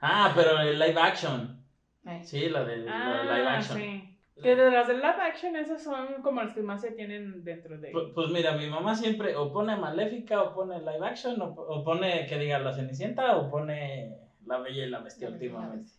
Ah, 0.03 0.33
pero 0.37 0.61
el 0.61 0.79
live 0.79 1.01
action. 1.01 1.65
Ay, 2.05 2.23
Sí, 2.23 2.51
la 2.51 2.65
de, 2.65 2.77
la 2.77 2.85
de 2.85 2.91
Ah, 2.91 3.23
live 3.39 3.49
action. 3.49 3.79
sí. 3.79 4.16
Que 4.43 4.55
de 4.55 4.71
las 4.71 4.87
de 4.87 4.95
live 4.95 5.23
action, 5.23 5.57
esas 5.57 5.83
son 5.83 6.21
como 6.23 6.43
las 6.43 6.53
que 6.53 6.61
más 6.61 6.83
se 6.83 6.91
tienen 6.93 7.43
dentro 7.43 7.79
de. 7.79 7.91
Pu- 7.93 8.13
Pues 8.15 8.29
mira, 8.31 8.53
mi 8.53 8.69
mamá 8.69 8.95
siempre 8.95 9.35
o 9.35 9.51
pone 9.53 9.77
Maléfica 9.77 10.43
o 10.43 10.55
pone 10.55 10.79
live 10.79 11.07
action 11.07 11.41
o, 11.41 11.47
o 11.55 11.83
pone 11.85 12.27
que 12.27 12.37
diga 12.39 12.59
la 12.59 12.75
Cenicienta 12.75 13.37
o 13.37 13.51
pone 13.51 14.15
La 14.45 14.59
Bella 14.59 14.85
y 14.85 14.91
la 14.91 15.01
Bestia 15.01 15.29
últimamente. 15.31 15.91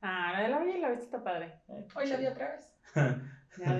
Ah, 0.00 0.32
la 0.32 0.40
de 0.42 0.48
la 0.48 0.58
Bella 0.58 0.76
y 0.76 0.80
la 0.80 0.88
Bestia 0.88 1.04
está 1.04 1.22
padre. 1.22 1.60
Eh, 1.68 1.86
Hoy 1.94 2.06
la 2.06 2.16
vi 2.16 2.26
otra 2.26 2.50
vez. 2.52 2.72
Ya. 3.56 3.72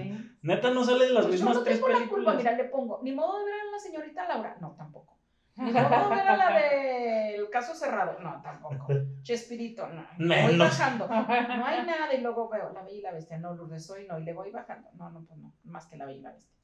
Neta 0.42 0.70
no 0.70 0.84
salen 0.84 1.12
las 1.14 1.26
Pues 1.26 1.40
yo 1.40 1.46
mismas 1.46 1.56
no 1.56 1.64
tres 1.64 1.80
tengo 1.80 1.88
la 1.88 2.06
culpa, 2.08 2.34
mira, 2.34 2.52
le 2.52 2.64
pongo, 2.66 3.00
ni 3.02 3.10
modo 3.10 3.40
de 3.40 3.44
ver 3.46 3.54
a 3.54 3.70
la 3.72 3.78
señorita 3.80 4.28
Laura, 4.28 4.56
no, 4.60 4.76
tampoco. 4.78 5.13
Modo 5.56 6.08
de 6.10 6.16
ver 6.16 6.28
a 6.28 6.36
la 6.36 6.58
del 6.58 7.48
caso 7.50 7.74
cerrado, 7.74 8.18
no, 8.20 8.40
tampoco. 8.42 8.88
Chespirito, 9.22 9.86
no. 9.88 10.04
Voy 10.18 10.26
Menos. 10.26 10.58
bajando, 10.58 11.06
no 11.08 11.66
hay 11.66 11.86
nada 11.86 12.12
y 12.12 12.20
luego 12.20 12.48
veo 12.48 12.72
la 12.72 12.82
bella 12.82 12.98
y 12.98 13.00
la 13.00 13.12
bestia, 13.12 13.38
no, 13.38 13.54
Lourdes 13.54 13.86
soy, 13.86 14.06
no, 14.06 14.18
y 14.18 14.24
le 14.24 14.32
voy 14.32 14.50
bajando. 14.50 14.88
No, 14.94 15.10
no, 15.10 15.24
pues 15.24 15.38
no, 15.38 15.54
más 15.64 15.86
que 15.86 15.96
la 15.96 16.06
bella 16.06 16.18
y 16.18 16.22
la 16.22 16.32
bestia. 16.32 16.54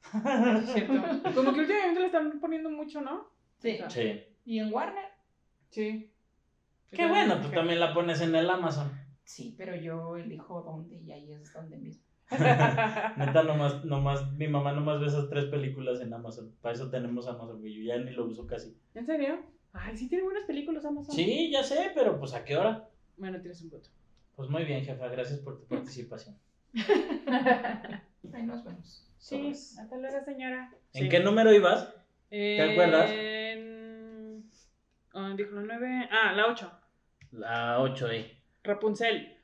Es 0.59 0.73
cierto. 0.73 1.33
Como 1.35 1.53
que 1.53 1.61
últimamente 1.61 2.01
le 2.01 2.07
están 2.07 2.41
poniendo 2.41 2.71
mucho, 2.71 3.01
¿no? 3.01 3.29
Sí. 3.59 3.79
Sí. 3.89 4.25
Y 4.45 4.59
en 4.59 4.73
Warner, 4.73 5.05
Sí. 5.69 6.13
Qué 6.91 7.07
bueno, 7.07 7.41
tú 7.41 7.49
también 7.51 7.79
la 7.79 7.95
pones 7.95 8.21
en 8.21 8.35
el 8.35 8.51
Amazon. 8.51 8.91
Sí, 9.23 9.55
pero 9.57 9.77
yo 9.77 10.17
elijo 10.17 10.61
dónde 10.63 10.97
y 10.97 11.13
ahí 11.13 11.33
es 11.33 11.53
donde 11.53 11.77
mismo. 11.77 12.05
Neta, 13.17 13.43
nomás, 13.43 13.85
nomás, 13.85 14.33
mi 14.33 14.47
mamá 14.49 14.73
nomás 14.73 15.01
ve 15.01 15.07
esas 15.07 15.29
tres 15.29 15.47
películas 15.47 16.01
en 16.01 16.13
Amazon. 16.15 16.55
Para 16.63 16.75
eso 16.75 16.91
tenemos 16.91 17.27
Amazon, 17.27 17.61
güey. 17.61 17.75
Yo 17.75 17.83
ya 17.83 17.99
ni 17.99 18.13
lo 18.13 18.27
uso 18.27 18.47
casi. 18.47 18.77
¿En 18.95 19.05
serio? 19.07 19.41
Ay, 19.73 19.97
sí 19.97 20.09
tiene 20.09 20.25
buenas 20.25 20.45
películas 20.45 20.85
Amazon. 20.85 21.15
Sí, 21.15 21.51
ya 21.53 21.63
sé, 21.63 21.93
pero 21.95 22.19
pues 22.19 22.35
¿a 22.35 22.45
qué 22.45 22.57
hora? 22.57 22.89
Bueno, 23.17 23.41
tienes 23.41 23.61
un 23.63 23.71
voto. 23.71 23.89
Pues 24.37 24.49
muy 24.49 24.65
bien, 24.65 24.85
jefa. 24.85 25.09
Gracias 25.09 25.41
por 25.41 25.59
tu 25.59 25.67
participación. 25.67 26.37
Ahí 28.33 28.43
nos 28.45 28.65
vemos. 28.65 29.07
Sí, 29.19 29.37
Sobres. 29.37 29.79
hasta 29.79 29.97
luego, 29.99 30.25
señora. 30.25 30.73
¿En 30.95 31.03
Sí. 31.03 31.09
qué 31.09 31.21
número 31.21 31.53
ibas? 31.53 31.93
¿Te 32.31 32.63
acuerdas? 32.73 33.11
dijo 35.37 35.55
la 35.55 35.63
9. 35.63 36.09
Ah, 36.11 36.33
la 36.33 36.47
8. 36.47 36.73
La 37.33 37.81
8, 37.81 38.11
eh. 38.13 38.39
Rapunzel. 38.63 39.37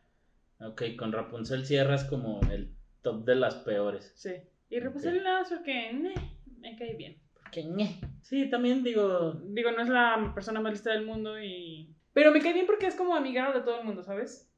Ok, 0.61 0.83
con 0.99 1.13
Rapunzel 1.13 1.67
cierras 1.67 2.05
como 2.05 2.41
el 2.51 2.76
top 3.03 3.25
de 3.25 3.35
las 3.37 3.57
peores. 3.57 4.13
Sí. 4.17 4.31
Y 4.69 4.81
Rapunzel 4.81 5.23
nada 5.23 5.41
más 5.41 5.49
porque 5.51 5.93
ne, 5.93 6.15
me 6.59 6.77
cae 6.77 6.95
bien. 6.95 7.17
Porque 7.41 7.63
ñe. 7.65 8.01
Sí, 8.23 8.51
también 8.51 8.83
digo. 8.83 9.33
Digo, 9.45 9.71
no 9.73 9.83
es 9.83 9.89
la 9.89 10.33
persona 10.35 10.61
más 10.61 10.73
lista 10.73 10.93
del 10.93 11.07
mundo 11.07 11.41
y. 11.41 11.95
Pero 12.13 12.33
me 12.33 12.41
cae 12.41 12.53
bien 12.53 12.67
porque 12.67 12.87
es 12.87 12.95
como 12.97 13.15
amigado 13.15 13.53
de 13.55 13.61
todo 13.65 13.79
el 13.81 13.87
mundo, 13.87 14.03
¿sabes? 14.03 14.53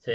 Sí. 0.00 0.12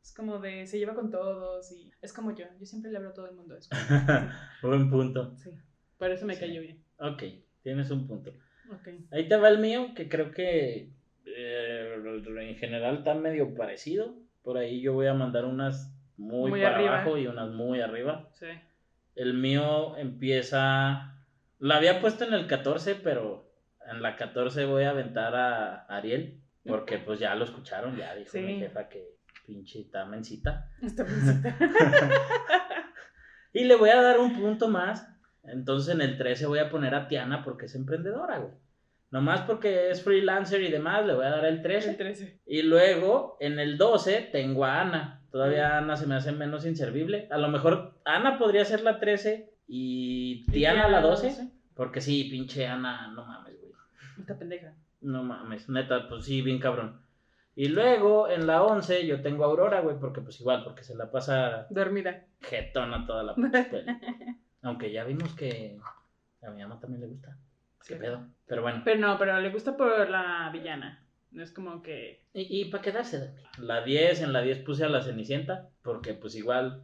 Es 0.00 0.14
como 0.14 0.38
de. 0.38 0.66
Se 0.66 0.78
lleva 0.78 0.94
con 0.94 1.10
todos 1.10 1.72
y. 1.72 1.90
Es 2.02 2.12
como 2.12 2.34
yo. 2.34 2.44
Yo 2.60 2.66
siempre 2.66 2.90
le 2.90 2.98
hablo 2.98 3.10
a 3.10 3.14
todo 3.14 3.26
el 3.28 3.34
mundo 3.34 3.56
eso. 3.56 3.70
Buen 4.62 4.88
punto. 4.90 5.34
Sí. 5.36 5.50
Por 5.98 6.10
eso 6.10 6.26
me 6.26 6.34
Sí. 6.34 6.40
cayó 6.40 6.60
bien. 6.60 6.80
Ok, 6.98 7.22
tienes 7.62 7.90
un 7.90 8.06
punto. 8.06 8.32
Ok. 8.72 8.88
Ahí 9.10 9.28
te 9.28 9.36
va 9.36 9.48
el 9.48 9.58
mío, 9.58 9.92
que 9.96 10.08
creo 10.08 10.30
que 10.30 10.90
eh, 11.24 11.94
en 12.40 12.56
general 12.56 12.98
está 12.98 13.14
medio 13.14 13.54
parecido. 13.54 14.14
Por 14.42 14.58
ahí 14.58 14.80
yo 14.80 14.92
voy 14.92 15.06
a 15.06 15.14
mandar 15.14 15.44
unas 15.44 15.92
muy, 16.16 16.50
Muy 16.50 16.62
para 16.62 16.76
arriba. 16.76 16.94
abajo 16.96 17.18
y 17.18 17.26
unas 17.26 17.50
muy 17.50 17.80
arriba. 17.80 18.28
Sí. 18.34 18.46
El 19.14 19.34
mío 19.34 19.96
empieza. 19.96 21.14
La 21.58 21.76
había 21.76 22.00
puesto 22.00 22.24
en 22.24 22.34
el 22.34 22.46
14, 22.46 22.96
pero 22.96 23.50
en 23.90 24.02
la 24.02 24.16
14 24.16 24.64
voy 24.66 24.84
a 24.84 24.90
aventar 24.90 25.34
a 25.34 25.86
Ariel. 25.86 26.40
Porque 26.66 26.98
pues 26.98 27.20
ya 27.20 27.34
lo 27.36 27.44
escucharon, 27.44 27.96
ya 27.96 28.14
dijo 28.14 28.30
Sí. 28.32 28.40
mi 28.40 28.58
jefa 28.58 28.88
que 28.88 29.14
pinche 29.46 29.80
está 29.80 30.04
mencita. 30.04 30.68
Esta 30.82 31.04
visita. 31.04 31.56
Y 33.52 33.64
le 33.64 33.76
voy 33.76 33.88
a 33.90 34.02
dar 34.02 34.18
un 34.18 34.34
punto 34.38 34.68
más. 34.68 35.08
Entonces 35.44 35.94
en 35.94 36.02
el 36.02 36.18
13 36.18 36.46
voy 36.46 36.58
a 36.58 36.68
poner 36.68 36.94
a 36.94 37.08
Tiana 37.08 37.42
porque 37.42 37.66
es 37.66 37.74
emprendedora, 37.74 38.38
güey. 38.38 38.52
Nomás 39.10 39.42
porque 39.42 39.90
es 39.90 40.02
freelancer 40.02 40.60
y 40.62 40.70
demás, 40.70 41.06
le 41.06 41.14
voy 41.14 41.24
a 41.24 41.30
dar 41.30 41.44
el 41.46 41.62
13. 41.62 41.90
El 41.90 41.96
13. 41.96 42.40
Y 42.44 42.62
luego 42.62 43.36
en 43.40 43.58
el 43.58 43.78
12 43.78 44.28
tengo 44.32 44.64
a 44.66 44.80
Ana. 44.82 45.22
Todavía 45.36 45.76
Ana 45.76 45.96
se 45.98 46.06
me 46.06 46.14
hace 46.14 46.32
menos 46.32 46.64
inservible. 46.64 47.28
A 47.30 47.36
lo 47.36 47.48
mejor 47.48 47.92
Ana 48.06 48.38
podría 48.38 48.64
ser 48.64 48.80
la 48.80 48.98
13 48.98 49.52
y 49.68 50.46
Tiana 50.50 50.88
la 50.88 51.02
12. 51.02 51.50
Porque 51.74 52.00
sí, 52.00 52.24
pinche 52.30 52.66
Ana, 52.66 53.08
no 53.08 53.26
mames, 53.26 53.54
güey. 53.60 53.72
Esta 54.18 54.38
pendeja. 54.38 54.72
No 55.02 55.22
mames, 55.22 55.68
neta, 55.68 56.08
pues 56.08 56.24
sí, 56.24 56.40
bien 56.40 56.58
cabrón. 56.58 57.02
Y 57.54 57.68
luego 57.68 58.30
en 58.30 58.46
la 58.46 58.62
11 58.62 59.06
yo 59.06 59.20
tengo 59.20 59.44
a 59.44 59.48
Aurora, 59.48 59.80
güey, 59.80 59.98
porque 60.00 60.22
pues 60.22 60.40
igual, 60.40 60.64
porque 60.64 60.84
se 60.84 60.94
la 60.94 61.10
pasa 61.10 61.66
Dormida. 61.68 62.24
jetona 62.40 63.06
toda 63.06 63.22
la 63.22 63.34
peli. 63.70 63.84
Aunque 64.62 64.90
ya 64.90 65.04
vimos 65.04 65.34
que 65.34 65.78
a 66.42 66.48
mi 66.50 66.62
mamá 66.62 66.80
también 66.80 67.02
le 67.02 67.08
gusta. 67.08 67.36
¿Qué 67.86 67.92
Sí. 67.94 68.00
pedo? 68.00 68.26
Pero 68.46 68.62
bueno. 68.62 68.80
Pero 68.86 69.00
no, 69.00 69.18
pero 69.18 69.38
le 69.38 69.50
gusta 69.50 69.76
por 69.76 70.08
la 70.08 70.48
villana. 70.50 71.02
No 71.36 71.42
es 71.42 71.52
como 71.52 71.82
que. 71.82 72.24
Y, 72.32 72.62
y 72.62 72.64
para 72.70 72.82
quedarse 72.82 73.18
de 73.20 73.30
La 73.58 73.82
10, 73.84 74.22
en 74.22 74.32
la 74.32 74.40
10 74.42 74.60
puse 74.64 74.84
a 74.84 74.88
la 74.88 75.02
Cenicienta, 75.02 75.68
porque 75.82 76.14
pues 76.14 76.34
igual 76.34 76.82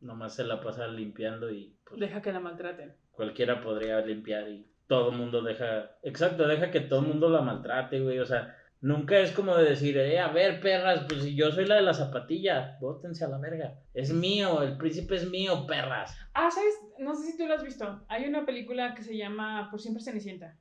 nomás 0.00 0.34
se 0.34 0.44
la 0.44 0.60
pasa 0.60 0.86
limpiando 0.86 1.50
y 1.50 1.74
pues 1.84 1.98
Deja 1.98 2.20
que 2.22 2.32
la 2.32 2.38
maltraten. 2.40 2.94
cualquiera 3.10 3.60
podría 3.62 4.00
limpiar 4.00 4.48
y 4.48 4.66
todo 4.86 5.10
el 5.10 5.16
mundo 5.16 5.42
deja... 5.42 5.90
Exacto, 6.02 6.46
deja 6.46 6.70
que 6.70 6.80
todo 6.80 7.00
el 7.00 7.06
Sí. 7.06 7.10
mundo 7.12 7.28
la 7.30 7.40
maltrate, 7.40 8.00
güey. 8.00 8.18
O 8.20 8.26
sea, 8.26 8.54
nunca 8.80 9.18
es 9.18 9.32
como 9.32 9.56
de 9.56 9.70
decir, 9.70 9.96
eh, 9.98 10.18
a 10.20 10.28
ver, 10.28 10.60
perras, 10.60 11.04
pues 11.08 11.22
si 11.22 11.34
yo 11.34 11.50
soy 11.50 11.66
la 11.66 11.76
de 11.76 11.82
la 11.82 11.94
zapatilla, 11.94 12.76
bótense 12.80 13.24
a 13.24 13.28
la 13.28 13.38
verga. 13.38 13.74
Es 13.94 14.12
mío, 14.12 14.62
el 14.62 14.76
príncipe 14.76 15.16
es 15.16 15.28
mío, 15.30 15.66
perras. 15.66 16.16
Ah, 16.34 16.50
¿sabes? 16.50 16.74
No 16.98 17.14
sé 17.14 17.32
si 17.32 17.38
tú 17.38 17.46
lo 17.46 17.54
has 17.54 17.64
visto. 17.64 18.04
Hay 18.08 18.26
una 18.26 18.44
película 18.46 18.94
que 18.94 19.02
se 19.02 19.16
llama 19.16 19.68
Por 19.70 19.80
siempre 19.80 20.02
Cenicienta. 20.02 20.56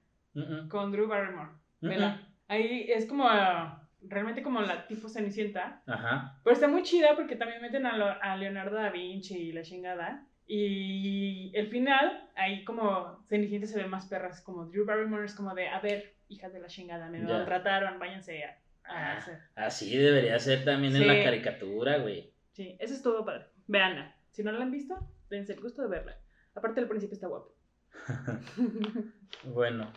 Con 0.69 0.91
Drew 0.91 1.07
Barrymore. 1.07 1.51
Vela. 1.81 2.26
Ahí 2.47 2.85
es 2.89 3.05
como. 3.05 3.25
ah, 3.27 3.83
realmente 4.01 4.41
como 4.43 4.61
la 4.61 4.87
tipo 4.87 5.09
Cenicienta. 5.09 5.81
Ajá. 5.87 6.39
Pero 6.43 6.53
está 6.53 6.67
muy 6.67 6.83
chida 6.83 7.15
porque 7.15 7.35
también 7.35 7.61
meten 7.61 7.85
a, 7.85 7.97
lo- 7.97 8.21
a 8.21 8.35
Leonardo 8.37 8.75
da 8.77 8.89
Vinci 8.89 9.35
y 9.37 9.51
la 9.51 9.63
chingada. 9.63 10.25
Y 10.45 11.51
el 11.55 11.67
final, 11.67 12.29
ahí 12.35 12.63
como 12.63 13.21
Cenicienta 13.27 13.67
se 13.67 13.77
ve 13.81 13.87
más 13.87 14.05
perras. 14.07 14.39
Como 14.41 14.65
Drew 14.67 14.85
Barrymore 14.85 15.25
es 15.25 15.35
como 15.35 15.53
de, 15.53 15.67
a 15.67 15.79
ver, 15.81 16.13
hijas 16.29 16.53
de 16.53 16.59
la 16.61 16.67
chingada, 16.67 17.09
me 17.09 17.19
maltrataron, 17.19 17.99
váyanse 17.99 18.43
a, 18.45 18.49
a 18.85 19.13
Ah, 19.13 19.17
hacer. 19.17 19.39
así 19.55 19.97
debería 19.97 20.39
ser 20.39 20.63
también 20.63 20.95
en 20.95 21.05
la 21.07 21.21
caricatura, 21.23 21.97
güey. 21.97 22.31
Sí, 22.53 22.77
eso 22.79 22.93
es 22.93 23.01
todo 23.03 23.25
padre. 23.25 23.47
Veanla. 23.67 24.15
Si 24.31 24.41
no 24.43 24.51
la 24.53 24.63
han 24.63 24.71
visto, 24.71 24.95
dense 25.29 25.53
el 25.53 25.59
gusto 25.61 25.81
de 25.81 25.89
verla. 25.89 26.15
Aparte, 26.55 26.79
el 26.79 26.87
príncipe 26.87 27.15
está 27.15 27.27
guapo. 27.27 27.53
Bueno, 29.43 29.91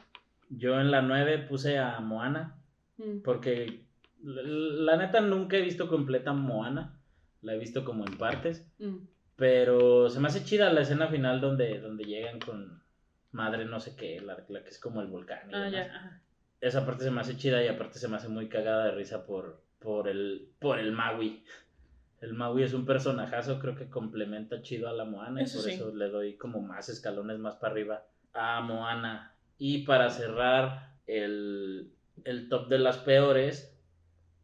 yo 0.51 0.79
en 0.81 0.91
la 0.91 1.01
9 1.03 1.47
puse 1.49 1.79
a 1.79 1.99
Moana. 2.01 2.57
Mm. 2.99 3.21
Porque 3.23 3.85
la, 4.23 4.43
la 4.43 4.97
neta 4.99 5.21
nunca 5.23 5.57
he 5.57 5.63
visto 5.63 5.89
completa 5.89 6.33
Moana. 6.33 6.99
La 7.43 7.55
he 7.55 7.59
visto 7.59 7.85
como 7.85 8.05
en 8.07 8.19
partes. 8.19 8.67
Mm. 8.79 8.97
Pero 9.37 10.11
se 10.11 10.21
me 10.21 10.29
hace 10.29 10.45
chida 10.45 10.71
la 10.73 10.83
escena 10.83 11.09
final 11.09 11.41
donde, 11.41 11.81
donde 11.81 12.05
llegan 12.05 12.39
con 12.41 12.83
madre 13.33 13.65
no 13.65 13.81
sé 13.81 13.97
qué, 13.97 14.21
la, 14.21 14.37
la 14.49 14.63
que 14.63 14.69
es 14.69 14.79
como 14.79 15.01
el 15.01 15.07
volcán. 15.07 15.51
y 15.51 15.55
Ah, 15.55 15.59
demás. 15.61 15.73
ya. 15.73 16.21
Esa 16.61 16.85
parte 16.85 17.05
se 17.05 17.11
me 17.11 17.21
hace 17.23 17.37
chida 17.39 17.65
y 17.65 17.69
aparte 17.69 17.99
se 17.99 18.09
me 18.09 18.17
hace 18.17 18.29
muy 18.29 18.49
cagada 18.51 18.85
de 18.87 18.91
risa 18.91 19.25
por, 19.25 19.63
por, 19.79 20.09
el, 20.09 20.51
por 20.59 20.79
el 20.79 20.93
Maui. 20.93 21.43
El 22.21 22.35
Maui 22.35 22.65
es 22.65 22.75
un 22.75 22.85
personajazo, 22.85 23.59
creo 23.61 23.75
que 23.75 23.89
complementa 23.89 24.61
chido 24.61 24.89
a 24.91 24.93
la 24.93 25.07
Moana 25.07 25.41
y 25.41 25.45
Eso 25.45 25.59
por 25.63 25.71
sí. 25.71 25.77
eso 25.77 25.95
le 25.95 26.11
doy 26.11 26.37
como 26.37 26.61
más 26.61 26.91
escalones 26.91 27.39
más 27.39 27.55
para 27.57 27.73
arriba 27.73 28.05
a 28.35 28.61
Moana. 28.61 29.33
Y 29.61 29.85
para 29.85 30.09
cerrar 30.11 30.95
el, 31.07 31.93
el 32.25 32.49
top 32.49 32.69
de 32.69 32.79
las 32.79 32.97
peores, 32.99 33.77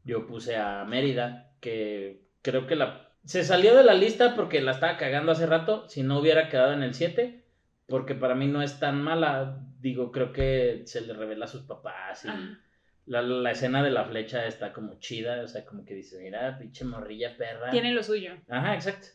yo 0.05 0.27
puse 0.27 0.57
a 0.57 0.85
Mérida, 0.85 1.51
que 1.61 2.23
creo 2.43 2.67
que 2.67 2.77
la... 2.77 3.11
Se 3.25 3.43
salió 3.43 3.75
de 3.75 3.83
la 3.83 3.95
lista 3.95 4.37
porque 4.37 4.61
la 4.61 4.73
estaba 4.73 4.99
cagando 4.99 5.33
hace 5.33 5.47
rato, 5.47 5.89
si 5.89 6.03
no 6.05 6.19
hubiera 6.21 6.49
quedado 6.49 6.73
en 6.75 6.83
el 6.83 6.95
7, 6.95 7.43
porque 7.89 8.15
para 8.15 8.35
mí 8.35 8.47
no 8.47 8.63
es 8.63 8.79
tan 8.79 9.03
mala. 9.03 9.59
Digo, 9.81 10.13
creo 10.13 10.33
que 10.33 10.83
se 10.85 11.01
le 11.01 11.13
revela 11.15 11.47
a 11.47 11.49
sus 11.49 11.63
papás 11.63 12.25
y 12.25 12.29
Ah. 12.29 12.59
la, 13.07 13.23
la 13.23 13.51
escena 13.53 13.83
de 13.83 13.91
la 13.91 14.05
flecha 14.05 14.47
está 14.47 14.73
como 14.73 14.99
chida, 15.01 15.43
o 15.43 15.49
sea, 15.49 15.65
como 15.65 15.85
que 15.85 15.95
dice, 15.95 16.21
mira, 16.23 16.59
pinche 16.59 16.85
morrilla 16.85 17.37
perra. 17.37 17.71
Tiene 17.71 17.93
lo 17.95 18.03
suyo. 18.03 18.33
Ajá, 18.49 18.75
exacto. 18.75 19.09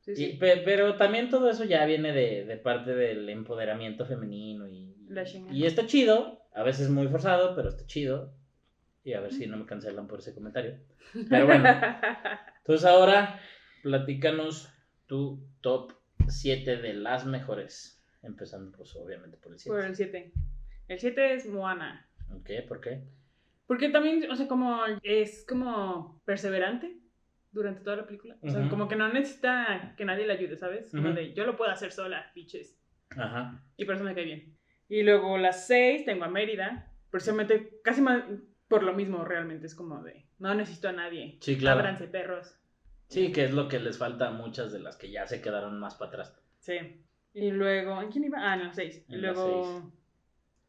Sí, 0.00 0.12
Y 0.12 0.16
sí. 0.16 0.26
pe- 0.38 0.62
pero 0.64 0.96
también 0.96 1.30
todo 1.30 1.48
eso 1.50 1.64
ya 1.64 1.84
viene 1.86 2.12
de, 2.12 2.44
de 2.44 2.56
parte 2.58 2.94
del 2.94 3.28
empoderamiento 3.30 4.04
femenino 4.06 4.68
y, 4.68 4.93
La 5.08 5.24
y 5.50 5.66
está 5.66 5.86
chido, 5.86 6.42
a 6.54 6.62
veces 6.62 6.88
muy 6.88 7.08
forzado, 7.08 7.54
pero 7.54 7.68
está 7.68 7.86
chido. 7.86 8.32
Y 9.04 9.12
a 9.12 9.20
ver 9.20 9.32
si 9.32 9.46
no 9.46 9.58
me 9.58 9.66
cancelan 9.66 10.06
por 10.08 10.20
ese 10.20 10.34
comentario. 10.34 10.78
Pero 11.28 11.46
bueno, 11.46 11.64
entonces 12.58 12.86
ahora 12.86 13.38
platícanos 13.82 14.70
tu 15.06 15.46
top 15.60 15.92
7 16.26 16.78
de 16.78 16.94
las 16.94 17.26
mejores. 17.26 18.02
Empezando 18.22 18.74
pues 18.76 18.96
obviamente 18.96 19.36
por 19.36 19.52
el 19.52 19.58
7. 19.58 19.76
Por 19.76 19.84
el 19.84 19.94
7. 19.94 20.32
El 20.88 20.98
7 20.98 21.34
es 21.34 21.46
Moana. 21.46 22.08
¿Ok? 22.30 22.50
¿Por 22.66 22.80
qué? 22.80 23.02
Porque 23.66 23.90
también, 23.90 24.30
o 24.30 24.36
sea, 24.36 24.48
como 24.48 24.80
es 25.02 25.44
como 25.46 26.22
perseverante 26.24 26.98
durante 27.52 27.82
toda 27.82 27.96
la 27.96 28.06
película. 28.06 28.36
O 28.40 28.48
sea, 28.48 28.60
Ujú. 28.60 28.70
como 28.70 28.88
que 28.88 28.96
no 28.96 29.12
necesita 29.12 29.94
que 29.96 30.04
nadie 30.04 30.26
le 30.26 30.32
ayude, 30.32 30.56
¿sabes? 30.56 30.90
Como 30.90 31.08
Ujú. 31.08 31.16
de, 31.16 31.34
yo 31.34 31.44
lo 31.44 31.56
puedo 31.56 31.70
hacer 31.70 31.92
sola, 31.92 32.30
bitches. 32.34 32.78
Ajá. 33.10 33.62
Y 33.76 33.84
por 33.84 33.94
eso 33.94 34.04
me 34.04 34.14
cae 34.14 34.24
bien. 34.24 34.53
Y 34.88 35.02
luego 35.02 35.38
las 35.38 35.66
6 35.66 36.04
tengo 36.04 36.24
a 36.24 36.28
Mérida. 36.28 36.90
Precisamente, 37.10 37.80
casi 37.82 38.00
más 38.00 38.22
por 38.68 38.82
lo 38.82 38.92
mismo 38.92 39.24
realmente. 39.24 39.66
Es 39.66 39.74
como 39.74 40.02
de, 40.02 40.26
no 40.38 40.54
necesito 40.54 40.88
a 40.88 40.92
nadie. 40.92 41.38
Sí, 41.40 41.56
claro. 41.56 41.80
Ábranse, 41.80 42.06
perros. 42.08 42.58
Sí, 43.08 43.32
que 43.32 43.44
es 43.44 43.52
lo 43.52 43.68
que 43.68 43.78
les 43.78 43.98
falta 43.98 44.28
a 44.28 44.32
muchas 44.32 44.72
de 44.72 44.80
las 44.80 44.96
que 44.96 45.10
ya 45.10 45.26
se 45.26 45.40
quedaron 45.40 45.78
más 45.78 45.94
para 45.94 46.08
atrás. 46.10 46.36
Sí. 46.58 47.04
Y 47.34 47.50
luego, 47.50 48.00
¿en 48.00 48.10
quién 48.10 48.24
iba? 48.24 48.38
Ah, 48.40 48.54
en 48.54 48.64
la 48.64 48.72
6. 48.72 49.04
Y 49.08 49.16
luego, 49.16 49.92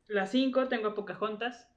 la 0.07 0.25
5 0.25 0.67
tengo 0.67 0.89
a 0.89 0.95
Pocahontas. 0.95 1.71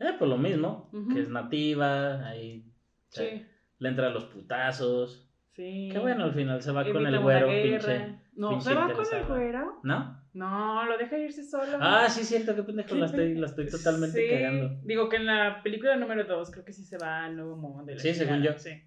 Eh, 0.00 0.12
pues 0.18 0.28
lo 0.28 0.36
mismo, 0.36 0.90
que 1.12 1.20
es 1.20 1.28
nativa, 1.28 2.26
ahí 2.26 2.64
o 3.08 3.12
sea, 3.12 3.30
Sí. 3.30 3.46
le 3.78 3.88
entra 3.88 4.08
a 4.08 4.10
los 4.10 4.24
putazos. 4.24 5.30
Sí. 5.52 5.88
Que 5.92 5.98
bueno, 6.00 6.24
al 6.24 6.34
final 6.34 6.60
se 6.62 6.72
va 6.72 6.84
con 6.84 7.06
el 7.06 7.18
güero, 7.20 7.46
pinche. 7.48 8.18
No, 8.34 8.50
Pinche 8.50 8.70
se 8.70 8.74
va 8.74 8.92
con 8.92 9.06
el 9.14 9.24
güero. 9.26 9.80
¿No? 9.84 10.23
No, 10.34 10.84
lo 10.84 10.98
deja 10.98 11.16
irse 11.16 11.44
solo. 11.44 11.78
Ah, 11.80 12.08
sí, 12.10 12.24
cierto, 12.24 12.54
qué 12.56 12.62
pendejo, 12.64 12.94
la 12.96 13.06
estoy, 13.06 13.34
la 13.34 13.46
estoy 13.46 13.68
totalmente 13.68 14.20
Sí, 14.20 14.28
cagando. 14.34 14.80
Digo 14.82 15.08
que 15.08 15.16
en 15.16 15.26
la 15.26 15.62
película 15.62 15.96
número 15.96 16.24
2 16.24 16.50
creo 16.50 16.64
que 16.64 16.72
sí 16.72 16.84
se 16.84 16.98
va 16.98 17.24
al 17.24 17.36
nuevo 17.36 17.56
mundo. 17.56 17.90
y 17.90 17.94
la 17.94 18.00
Sí, 18.00 18.12
según 18.14 18.42
yo. 18.42 18.52
Sí. 18.58 18.82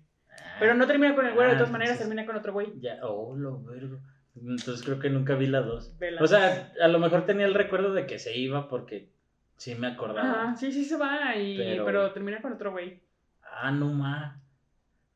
Pero 0.59 0.73
no 0.75 0.85
termina 0.85 1.15
con 1.15 1.25
el 1.25 1.33
güero, 1.33 1.49
de 1.49 1.55
Ah, 1.55 1.57
todas 1.57 1.71
maneras 1.71 1.93
entonces- 1.93 2.07
termina 2.09 2.27
con 2.27 2.35
otro 2.35 2.53
güey. 2.53 2.79
Ya, 2.79 2.99
oh, 3.03 3.35
lo 3.35 3.63
vergo. 3.63 3.99
Entonces 4.35 4.83
creo 4.83 4.99
que 4.99 5.09
nunca 5.09 5.35
vi 5.35 5.47
la 5.47 5.61
dos. 5.61 5.97
Ve 5.97 6.11
la 6.11 6.21
O 6.21 6.27
sea, 6.27 6.71
a 6.79 6.87
lo 6.89 6.99
mejor 6.99 7.25
tenía 7.25 7.45
el 7.47 7.53
recuerdo 7.55 7.93
de 7.93 8.05
que 8.05 8.19
se 8.19 8.37
iba 8.37 8.67
porque 8.69 9.09
sí 9.55 9.73
me 9.73 9.87
acordaba. 9.87 10.43
Ajá, 10.43 10.55
sí, 10.57 10.71
sí 10.71 10.83
se 10.85 10.95
va, 10.97 11.35
y, 11.35 11.57
Pero- 11.57 11.85
pero... 11.85 12.11
termina 12.11 12.41
con 12.41 12.53
otro 12.53 12.71
güey. 12.71 13.01
Ah, 13.41 13.71
no 13.71 13.91
ma. 13.93 14.39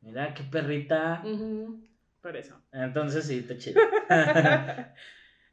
Mira, 0.01 0.33
qué 0.33 0.43
perrita. 0.43 1.21
Por 2.21 2.37
eso. 2.37 2.59
Entonces 2.71 3.25
sí, 3.27 3.39
está 3.39 3.57
chido. 3.57 3.79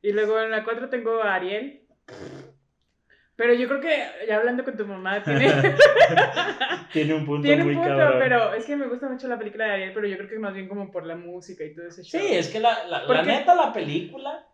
y 0.02 0.12
luego 0.12 0.40
en 0.40 0.50
la 0.50 0.64
4 0.64 0.88
tengo 0.88 1.22
a 1.22 1.34
Ariel. 1.34 1.82
Pero 3.36 3.54
yo 3.54 3.68
creo 3.68 3.80
que, 3.80 4.26
ya 4.26 4.36
hablando 4.36 4.64
con 4.64 4.76
tu 4.76 4.84
mamá, 4.84 5.22
tiene, 5.22 5.46
Tiene 6.92 7.14
un 7.14 7.24
punto 7.24 7.42
tiene 7.46 7.62
muy 7.64 7.74
un 7.74 7.82
punto, 7.82 7.96
cabrón. 7.96 8.18
pero 8.18 8.54
es 8.54 8.64
que 8.66 8.74
me 8.76 8.88
gusta 8.88 9.08
mucho 9.08 9.28
la 9.28 9.38
película 9.38 9.66
de 9.66 9.72
Ariel, 9.72 9.92
pero 9.94 10.08
yo 10.08 10.16
creo 10.16 10.28
que 10.28 10.38
más 10.38 10.54
bien 10.54 10.68
como 10.68 10.90
por 10.90 11.06
la 11.06 11.14
música 11.16 11.64
y 11.64 11.74
todo 11.74 11.86
ese 11.86 12.02
show. 12.02 12.20
Sí, 12.20 12.26
es 12.34 12.48
que 12.48 12.58
la, 12.60 12.84
la, 12.88 13.04
la 13.04 13.22
neta, 13.22 13.54
la 13.54 13.72
película 13.72 14.44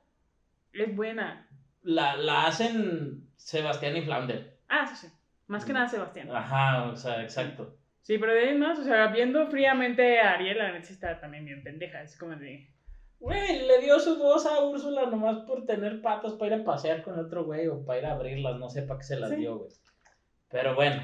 Es 0.72 0.94
buena. 0.94 1.48
la, 1.82 2.16
la 2.16 2.46
hacen 2.46 3.28
Sebastián 3.36 3.96
y 3.96 4.02
Flounder. 4.02 4.58
Ah, 4.68 4.86
sí, 4.86 5.06
sí. 5.06 5.12
Más 5.46 5.64
que 5.64 5.72
nada 5.72 5.88
Sebastián. 5.88 6.30
Ajá, 6.34 6.84
o 6.90 6.96
sea, 6.96 7.22
exacto. 7.22 7.78
Sí, 8.02 8.18
pero 8.18 8.34
de 8.34 8.48
ahí 8.50 8.58
más, 8.58 8.78
o 8.78 8.84
sea, 8.84 9.06
viendo 9.06 9.46
fríamente 9.46 10.20
a 10.20 10.32
Ariel, 10.34 10.58
la 10.58 10.72
neta 10.72 10.88
está 10.90 11.20
también 11.20 11.46
bien 11.46 11.62
pendeja. 11.62 12.02
Es 12.02 12.18
como 12.18 12.36
de. 12.36 12.68
Güey, 13.24 13.66
le 13.66 13.78
dio 13.80 13.98
su 14.00 14.18
voz 14.18 14.44
a 14.44 14.60
Úrsula 14.64 15.06
nomás 15.06 15.38
por 15.46 15.64
tener 15.64 16.02
patas 16.02 16.34
para 16.34 16.56
ir 16.56 16.60
a 16.60 16.64
pasear 16.64 17.02
con 17.02 17.18
otro 17.18 17.44
güey 17.44 17.66
o 17.68 17.82
para 17.84 17.98
ir 17.98 18.06
a 18.06 18.12
abrirlas, 18.12 18.58
no 18.58 18.68
sé 18.68 18.82
para 18.82 18.98
qué 18.98 19.04
se 19.06 19.18
las 19.18 19.30
Sí. 19.30 19.36
dio, 19.36 19.56
güey. 19.58 19.70
Pero 20.50 20.74
bueno, 20.74 21.00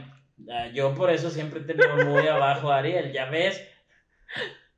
ah, 0.53 0.67
yo 0.69 0.95
por 0.95 1.09
eso 1.11 1.31
siempre 1.31 1.61
he 1.61 1.65
tenido 1.65 1.97
muy 2.05 2.27
abajo 2.29 2.71
a 2.71 2.77
Ariel, 2.79 3.11
ya 3.13 3.31
ves. 3.31 3.67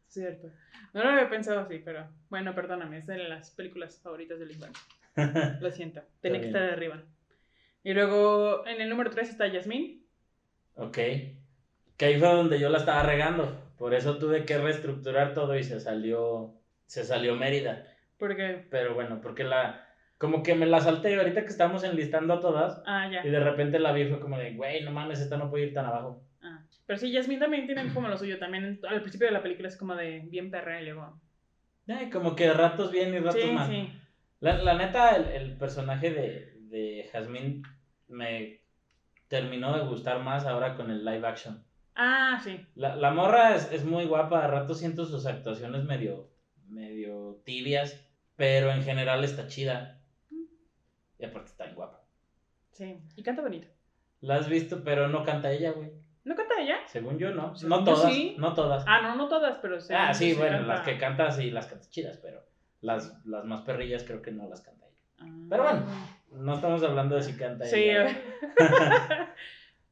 Cierto. 0.06 0.48
No 0.92 1.02
lo 1.02 1.10
había 1.10 1.28
pensado 1.28 1.58
así, 1.60 1.78
pero 1.78 2.06
bueno, 2.30 2.54
perdóname, 2.54 2.98
es 2.98 3.06
de 3.06 3.18
las 3.18 3.50
películas 3.50 3.98
favoritas 4.00 4.38
de 4.38 4.46
la 4.46 4.52
infancia. 5.16 5.58
Lo 5.60 5.70
siento, 5.72 6.02
tenía 6.20 6.40
que 6.40 6.46
estar 6.46 6.62
arriba. 6.62 7.02
Y 7.82 7.92
luego 7.92 8.64
en 8.68 8.80
el 8.80 8.88
número 8.88 9.10
3 9.10 9.28
está 9.30 9.48
Yasmín. 9.48 10.06
ok. 10.76 10.98
Que 11.96 12.06
ahí 12.06 12.18
fue 12.18 12.28
donde 12.28 12.58
yo 12.60 12.68
la 12.68 12.78
estaba 12.78 13.02
regando. 13.02 13.72
Por 13.76 13.94
eso 13.94 14.16
tuve 14.18 14.44
que 14.44 14.58
reestructurar 14.58 15.34
todo 15.34 15.56
y 15.56 15.64
se 15.64 15.80
salió, 15.80 16.54
se 16.92 17.04
salió 17.04 17.34
Mérida. 17.36 17.86
Porque. 18.18 18.66
Pero 18.70 18.92
bueno, 18.94 19.20
porque 19.22 19.44
la, 19.44 19.88
como 20.18 20.42
que 20.42 20.54
me 20.54 20.66
la 20.66 20.78
salté 20.80 21.16
ahorita 21.16 21.40
que 21.40 21.46
estamos 21.48 21.84
enlistando 21.84 22.34
a 22.34 22.40
todas. 22.40 22.82
Ah, 22.84 23.08
ya. 23.10 23.26
Y 23.26 23.30
de 23.30 23.40
repente 23.40 23.78
la 23.78 23.92
vi 23.92 24.04
fue 24.08 24.20
como 24.20 24.36
de, 24.36 24.52
güey, 24.52 24.84
no 24.84 24.90
mames, 24.90 25.18
esta 25.20 25.38
no 25.38 25.48
puede 25.48 25.64
ir 25.64 25.74
tan 25.74 25.86
abajo. 25.86 26.22
Ah. 26.42 26.60
Pero 26.84 26.98
sí, 26.98 27.10
Yasmín 27.10 27.38
también 27.38 27.64
tiene 27.64 27.90
como 27.94 28.08
lo 28.08 28.18
suyo. 28.18 28.38
También 28.38 28.78
al 28.86 29.00
principio 29.00 29.26
de 29.26 29.32
la 29.32 29.42
película 29.42 29.68
es 29.68 29.76
como 29.78 29.96
de 29.96 30.20
bien 30.26 30.50
perra 30.50 30.82
y 30.82 30.84
luego. 30.84 31.18
Eh, 31.88 32.10
como 32.12 32.36
que 32.36 32.52
ratos 32.52 32.92
bien 32.92 33.14
y 33.14 33.20
ratos 33.20 33.40
Sí, 33.40 33.50
mal. 33.52 33.70
sí. 33.70 33.90
La, 34.40 34.58
la 34.62 34.74
neta, 34.74 35.16
el, 35.16 35.28
el 35.28 35.56
personaje 35.56 36.10
de, 36.10 36.52
de 36.68 37.08
Jasmine 37.10 37.62
me 38.08 38.60
terminó 39.28 39.74
de 39.78 39.84
gustar 39.86 40.20
más 40.22 40.44
ahora 40.44 40.74
con 40.74 40.90
el 40.90 41.06
live 41.06 41.26
action. 41.26 41.64
Ah, 41.94 42.38
sí. 42.44 42.66
La, 42.74 42.96
la 42.96 43.12
morra 43.12 43.54
es, 43.54 43.72
es 43.72 43.82
muy 43.86 44.04
guapa, 44.04 44.44
a 44.44 44.48
ratos 44.48 44.78
siento 44.80 45.06
sus 45.06 45.24
actuaciones 45.24 45.84
medio, 45.84 46.28
medio 46.72 47.40
tibias, 47.44 48.04
pero 48.36 48.72
en 48.72 48.82
general 48.82 49.24
está 49.24 49.46
chida. 49.46 50.00
Y 51.18 51.24
aparte 51.24 51.50
está 51.50 51.64
bien 51.64 51.76
guapa. 51.76 52.00
Sí. 52.72 52.98
Y 53.16 53.22
canta 53.22 53.42
bonito. 53.42 53.68
La 54.20 54.36
has 54.36 54.48
visto, 54.48 54.82
pero 54.82 55.08
no 55.08 55.24
canta 55.24 55.52
ella, 55.52 55.72
güey. 55.72 55.90
¿No 56.24 56.34
canta 56.34 56.54
ella? 56.60 56.76
Según 56.86 57.18
yo, 57.18 57.30
no. 57.34 57.54
Según 57.54 57.70
no 57.70 57.84
todas, 57.84 58.12
sí. 58.12 58.36
no 58.38 58.54
todas. 58.54 58.84
Ah, 58.86 59.00
no, 59.02 59.16
no 59.16 59.28
todas, 59.28 59.58
pero 59.60 59.80
sí. 59.80 59.92
Ah, 59.96 60.14
sí, 60.14 60.34
bueno, 60.34 60.58
canta. 60.58 60.74
las 60.74 60.80
que 60.82 60.98
canta 60.98 61.30
sí, 61.30 61.50
las 61.50 61.66
canta 61.66 61.88
chidas, 61.90 62.18
pero 62.18 62.42
las, 62.80 63.24
las 63.26 63.44
más 63.44 63.62
perrillas 63.62 64.04
creo 64.04 64.22
que 64.22 64.30
no 64.30 64.48
las 64.48 64.60
canta 64.60 64.86
ella. 64.86 64.96
Ah. 65.18 65.46
Pero 65.50 65.62
bueno, 65.64 65.86
no 66.32 66.54
estamos 66.54 66.82
hablando 66.82 67.16
de 67.16 67.22
si 67.22 67.36
canta 67.36 67.64
Sí, 67.66 67.82
ella. 67.82 68.04
ver. 68.04 68.16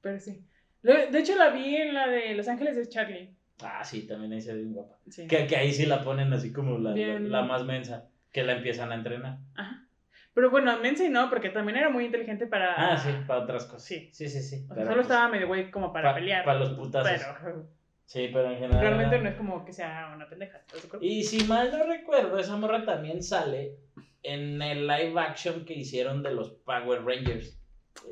pero 0.01 0.19
sí. 0.21 0.45
De 0.83 1.19
hecho, 1.19 1.37
la 1.37 1.51
vi 1.51 1.77
en 1.77 1.93
la 1.93 2.07
de 2.09 2.35
Los 2.35 2.49
Ángeles 2.49 2.77
de 2.77 2.89
Charlie. 2.89 3.37
Ah, 3.63 3.85
sí, 3.85 4.07
también 4.07 4.33
ahí 4.33 4.41
se 4.41 4.53
ve 4.53 4.61
bien 4.61 4.73
guapa. 4.73 4.97
Sí. 5.09 5.27
Que, 5.27 5.47
que 5.47 5.57
ahí 5.57 5.73
sí 5.73 5.87
la 5.87 6.03
ponen 6.03 6.33
así 6.33 6.53
como 6.53 6.79
la, 6.79 6.95
la- 6.95 7.43
más 7.43 7.65
mensa, 7.65 8.09
que 8.33 8.43
la 8.45 8.53
empiezan 8.57 8.93
a 8.93 8.95
entrenar. 8.97 9.39
Ajá. 9.55 9.87
Pero 10.33 10.49
bueno, 10.51 10.79
Menzi 10.79 11.09
no, 11.09 11.29
porque 11.29 11.51
también 11.51 11.77
era 11.77 11.91
muy 11.91 12.05
inteligente 12.05 12.47
para. 12.47 12.93
Ah, 12.93 12.97
sí, 12.97 13.11
para 13.27 13.41
otras 13.43 13.65
cosas. 13.65 13.83
Sí. 13.85 14.11
sí, 14.13 14.29
sí. 14.29 14.41
sí. 14.43 14.65
O 14.71 14.75
sea, 14.75 14.85
solo 14.85 14.97
pues, 14.97 15.07
estaba 15.07 15.29
medio 15.29 15.49
güey 15.49 15.71
como 15.73 15.93
para 15.93 16.11
pa- 16.11 16.15
pelear. 16.15 16.45
Para 16.45 16.61
los 16.61 16.71
putazos. 16.71 17.11
pero 17.43 17.69
Sí, 18.07 18.29
pero 18.33 18.51
en 18.51 18.59
general. 18.59 18.81
realmente 18.81 19.19
no 19.21 19.29
es 19.29 19.35
como 19.37 19.65
que 19.65 19.73
sea 19.73 20.13
una 20.15 20.29
pendeja. 20.29 20.63
Y 21.01 21.23
si 21.25 21.45
mal 21.45 21.71
no 21.71 21.85
recuerdo, 21.85 22.39
esa 22.39 22.57
morra 22.57 22.85
también 22.85 23.23
sale 23.23 23.77
en 24.23 24.61
el 24.63 24.87
live 24.87 25.15
action 25.21 25.65
que 25.65 25.75
hicieron 25.75 26.23
de 26.23 26.33
los 26.33 26.51
Power 26.51 27.05
Rangers. 27.05 27.61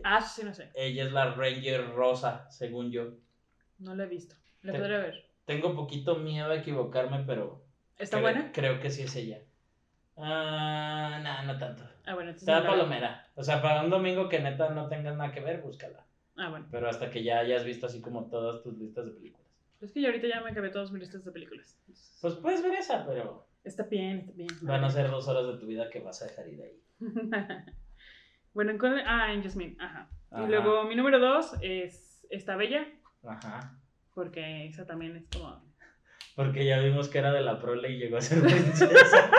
Ah, 0.04 0.20
sí, 0.20 0.42
no 0.44 0.52
sé. 0.54 0.70
Ella 0.74 1.04
es 1.04 1.12
la 1.12 1.34
Ranger 1.34 1.92
rosa, 1.94 2.48
según 2.50 2.90
yo. 2.90 3.14
No 3.78 3.94
la 3.94 4.04
he 4.04 4.08
visto. 4.08 4.34
La 4.62 4.72
podré 4.72 4.98
ver. 4.98 5.27
Tengo 5.48 5.74
poquito 5.74 6.16
miedo 6.16 6.50
a 6.50 6.56
equivocarme, 6.56 7.24
pero. 7.26 7.64
¿Está 7.98 8.18
creo- 8.18 8.22
buena? 8.32 8.52
Creo 8.52 8.80
que 8.80 8.90
sí 8.90 9.02
es 9.04 9.16
ella. 9.16 9.40
Ah, 10.16 11.20
no, 11.22 11.52
no 11.52 11.58
tanto. 11.58 11.84
Ah, 12.04 12.12
bueno, 12.14 12.30
entonces. 12.30 12.48
Está 12.48 12.60
no 12.60 12.66
palomera. 12.68 13.26
O 13.34 13.42
sea, 13.42 13.62
para 13.62 13.82
un 13.82 13.88
domingo 13.88 14.28
que 14.28 14.40
neta 14.40 14.68
no 14.68 14.88
tengas 14.88 15.16
nada 15.16 15.32
que 15.32 15.40
ver, 15.40 15.62
búscala. 15.62 16.04
Ah, 16.36 16.50
bueno. 16.50 16.66
Pero 16.70 16.86
hasta 16.88 17.08
que 17.10 17.22
ya 17.24 17.38
hayas 17.38 17.64
visto 17.64 17.86
así 17.86 18.02
como 18.02 18.26
todas 18.28 18.62
tus 18.62 18.76
listas 18.76 19.06
de 19.06 19.12
películas. 19.12 19.46
Es 19.80 19.90
que 19.92 20.02
yo 20.02 20.08
ahorita 20.08 20.26
ya 20.28 20.42
me 20.42 20.50
acabé 20.50 20.68
todos 20.68 20.92
mis 20.92 21.00
listas 21.00 21.24
de 21.24 21.32
películas. 21.32 21.80
Pues 22.20 22.34
puedes 22.34 22.62
ver 22.62 22.74
esa, 22.74 23.06
pero 23.06 23.48
Está 23.64 23.84
bien, 23.84 24.18
está 24.18 24.32
bien. 24.32 24.48
van 24.62 24.84
a 24.84 24.90
ser 24.90 25.10
dos 25.10 25.28
horas 25.28 25.46
de 25.46 25.56
tu 25.58 25.66
vida 25.66 25.88
que 25.88 26.00
vas 26.00 26.20
a 26.20 26.26
dejar 26.26 26.46
ir 26.48 26.60
ahí. 26.60 26.82
bueno, 28.52 28.72
en 28.72 28.78
cuál- 28.78 29.02
Ah, 29.06 29.32
en 29.32 29.42
Jasmine. 29.42 29.76
Ajá. 29.80 30.10
Ajá. 30.30 30.44
Y 30.44 30.48
luego 30.48 30.84
mi 30.84 30.94
número 30.94 31.18
dos 31.18 31.54
es 31.62 32.26
Esta 32.28 32.56
Bella. 32.56 32.86
Ajá. 33.24 33.77
Porque 34.18 34.66
esa 34.66 34.84
también 34.84 35.14
es 35.14 35.26
como. 35.32 35.62
Porque 36.34 36.66
ya 36.66 36.80
vimos 36.80 37.08
que 37.08 37.18
era 37.18 37.32
de 37.32 37.40
la 37.40 37.60
prole 37.60 37.92
y 37.92 37.98
llegó 37.98 38.16
a 38.16 38.20
ser 38.20 38.42
princesa. 38.42 39.30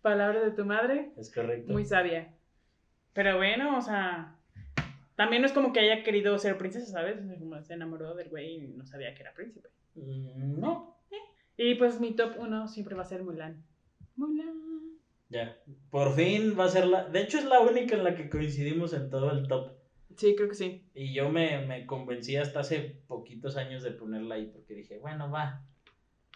Palabra 0.00 0.40
de 0.44 0.52
tu 0.52 0.64
madre. 0.64 1.10
es 1.16 1.34
correcto. 1.34 1.72
Muy 1.72 1.84
sabia. 1.84 2.32
Pero 3.14 3.36
bueno, 3.36 3.76
o 3.78 3.82
sea. 3.82 4.36
También 5.16 5.42
no 5.42 5.46
es 5.46 5.52
como 5.52 5.72
que 5.72 5.80
haya 5.80 6.04
querido 6.04 6.38
ser 6.38 6.56
princesa, 6.56 6.86
¿sabes? 6.92 7.16
Como 7.40 7.60
se 7.62 7.74
enamoró 7.74 8.14
del 8.14 8.28
güey 8.30 8.54
y 8.54 8.68
no 8.68 8.86
sabía 8.86 9.12
que 9.14 9.22
era 9.22 9.34
príncipe. 9.34 9.70
Mm, 9.96 10.60
No. 10.60 10.96
Y 11.56 11.74
pues 11.74 11.98
mi 12.00 12.14
top 12.14 12.34
uno 12.38 12.68
siempre 12.68 12.94
va 12.94 13.02
a 13.02 13.06
ser 13.06 13.24
Mulan. 13.24 13.60
Mulan. 14.14 14.54
Ya. 15.30 15.56
Por 15.90 16.14
fin 16.14 16.56
va 16.56 16.66
a 16.66 16.68
ser 16.68 16.86
la. 16.86 17.08
De 17.08 17.22
hecho, 17.22 17.38
es 17.38 17.44
la 17.44 17.58
única 17.58 17.96
en 17.96 18.04
la 18.04 18.14
que 18.14 18.30
coincidimos 18.30 18.92
en 18.92 19.10
todo 19.10 19.32
el 19.32 19.48
top. 19.48 19.72
Sí, 20.16 20.34
creo 20.36 20.48
que 20.48 20.54
sí. 20.54 20.84
Y 20.94 21.12
yo 21.12 21.28
me, 21.28 21.66
me 21.66 21.86
convencí 21.86 22.36
hasta 22.36 22.60
hace 22.60 22.80
poquitos 23.06 23.56
años 23.56 23.82
de 23.82 23.90
ponerla 23.90 24.36
ahí 24.36 24.46
porque 24.46 24.74
dije, 24.74 24.98
bueno, 24.98 25.30
va. 25.30 25.62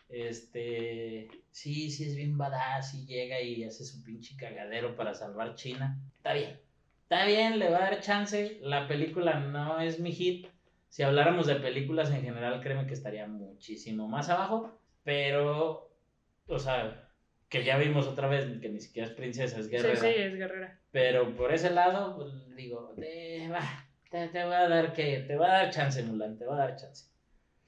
Este. 0.08 1.28
Sí, 1.50 1.90
sí 1.90 2.04
es 2.04 2.16
bien 2.16 2.38
badass 2.38 2.94
y 2.94 3.06
llega 3.06 3.40
y 3.40 3.64
hace 3.64 3.84
su 3.84 4.02
pinche 4.02 4.36
cagadero 4.36 4.96
para 4.96 5.14
salvar 5.14 5.54
China. 5.54 6.00
Está 6.16 6.32
bien. 6.32 6.60
Está 7.02 7.24
bien, 7.24 7.58
le 7.58 7.70
va 7.70 7.78
a 7.78 7.90
dar 7.90 8.00
chance. 8.00 8.58
La 8.60 8.86
película 8.86 9.40
no 9.40 9.80
es 9.80 10.00
mi 10.00 10.12
hit. 10.12 10.48
Si 10.88 11.02
habláramos 11.02 11.46
de 11.46 11.56
películas 11.56 12.10
en 12.10 12.22
general, 12.22 12.60
créeme 12.60 12.86
que 12.86 12.94
estaría 12.94 13.26
muchísimo 13.26 14.08
más 14.08 14.28
abajo. 14.28 14.78
Pero, 15.04 15.90
o 16.46 16.58
sea, 16.58 17.07
que 17.48 17.64
ya 17.64 17.78
vimos 17.78 18.06
otra 18.06 18.28
vez 18.28 18.44
que 18.60 18.68
ni 18.68 18.80
siquiera 18.80 19.08
es 19.08 19.14
princesa, 19.14 19.58
es 19.58 19.68
guerrera. 19.68 19.96
Sí, 19.96 20.06
sí, 20.06 20.14
es 20.16 20.34
guerrera. 20.34 20.78
Pero 20.90 21.34
por 21.34 21.52
ese 21.52 21.70
lado, 21.70 22.16
pues, 22.16 22.56
digo, 22.56 22.94
te, 22.98 23.48
va, 23.48 23.60
te, 24.10 24.28
te 24.28 24.44
voy 24.44 24.54
a 24.54 24.68
dar 24.68 24.92
que, 24.92 25.20
te 25.26 25.36
va 25.36 25.46
a 25.46 25.62
dar 25.64 25.70
chance, 25.70 26.02
Mulan, 26.02 26.36
te 26.36 26.44
va 26.44 26.56
a 26.56 26.58
dar 26.58 26.76
chance. 26.76 27.06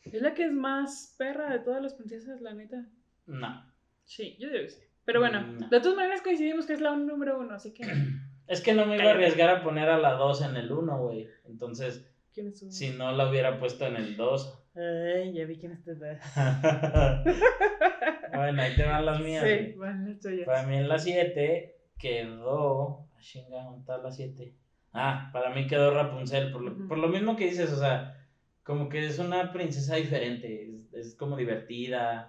Es 0.04 0.22
la 0.22 0.34
que 0.34 0.44
es 0.44 0.52
más 0.52 1.14
perra 1.18 1.50
de 1.50 1.60
todas 1.60 1.82
las 1.82 1.94
princesas, 1.94 2.40
la 2.40 2.54
neta. 2.54 2.86
No. 3.26 3.66
Sí, 4.04 4.36
yo 4.38 4.50
digo 4.50 4.64
que 4.64 4.70
sí. 4.70 4.80
Pero 5.04 5.20
bueno, 5.20 5.42
No. 5.42 5.68
de 5.68 5.80
todas 5.80 5.96
maneras 5.96 6.22
coincidimos 6.22 6.66
que 6.66 6.74
es 6.74 6.80
la 6.80 6.94
número 6.96 7.38
uno, 7.38 7.54
así 7.54 7.72
que. 7.72 7.82
Es 8.46 8.62
que 8.62 8.74
no 8.74 8.84
me 8.84 8.96
iba 8.96 9.04
a 9.04 9.10
arriesgar 9.12 9.48
a 9.48 9.62
poner 9.62 9.88
a 9.88 9.96
la 9.96 10.14
2 10.14 10.42
en 10.42 10.56
el 10.56 10.72
1, 10.72 10.98
güey. 10.98 11.28
Entonces, 11.44 12.04
¿Quién 12.34 12.48
es 12.48 12.58
si 12.76 12.90
no 12.90 13.12
la 13.12 13.30
hubiera 13.30 13.60
puesto 13.60 13.86
en 13.86 13.94
el 13.94 14.16
2. 14.16 14.64
Ay, 14.74 15.32
ya 15.32 15.44
vi 15.44 15.56
quién 15.56 15.70
es 15.70 15.84
tu 15.84 15.92
bueno, 18.40 18.62
ahí 18.62 18.74
te 18.76 18.85
van 18.85 19.07
las 19.07 19.20
mías. 19.20 19.44
Sí, 19.46 19.72
bueno, 19.76 20.09
las 20.09 20.20
tuyas. 20.20 20.46
Para 20.46 20.62
mí 20.66 20.76
en 20.76 20.88
la 20.88 20.98
7 20.98 21.76
quedó. 21.98 23.07
ah, 23.14 23.18
Chinga, 23.20 23.62
¿dónde 23.64 24.03
la 24.03 24.11
7? 24.11 24.55
Ah, 24.92 25.31
para 25.33 25.50
mí 25.50 25.66
quedó 25.66 25.94
Rapunzel. 25.94 26.50
Por 26.53 26.62
lo, 26.62 26.88
por 26.88 26.98
lo 26.98 27.09
mismo 27.09 27.37
que 27.37 27.46
dices, 27.46 27.72
o 27.72 27.76
sea, 27.79 28.16
como 28.62 28.88
que 28.88 29.07
es 29.07 29.18
una 29.18 29.53
princesa 29.53 29.96
diferente. 29.96 30.68
Es, 30.74 30.92
es 30.92 31.16
como 31.16 31.37
divertida. 31.37 32.26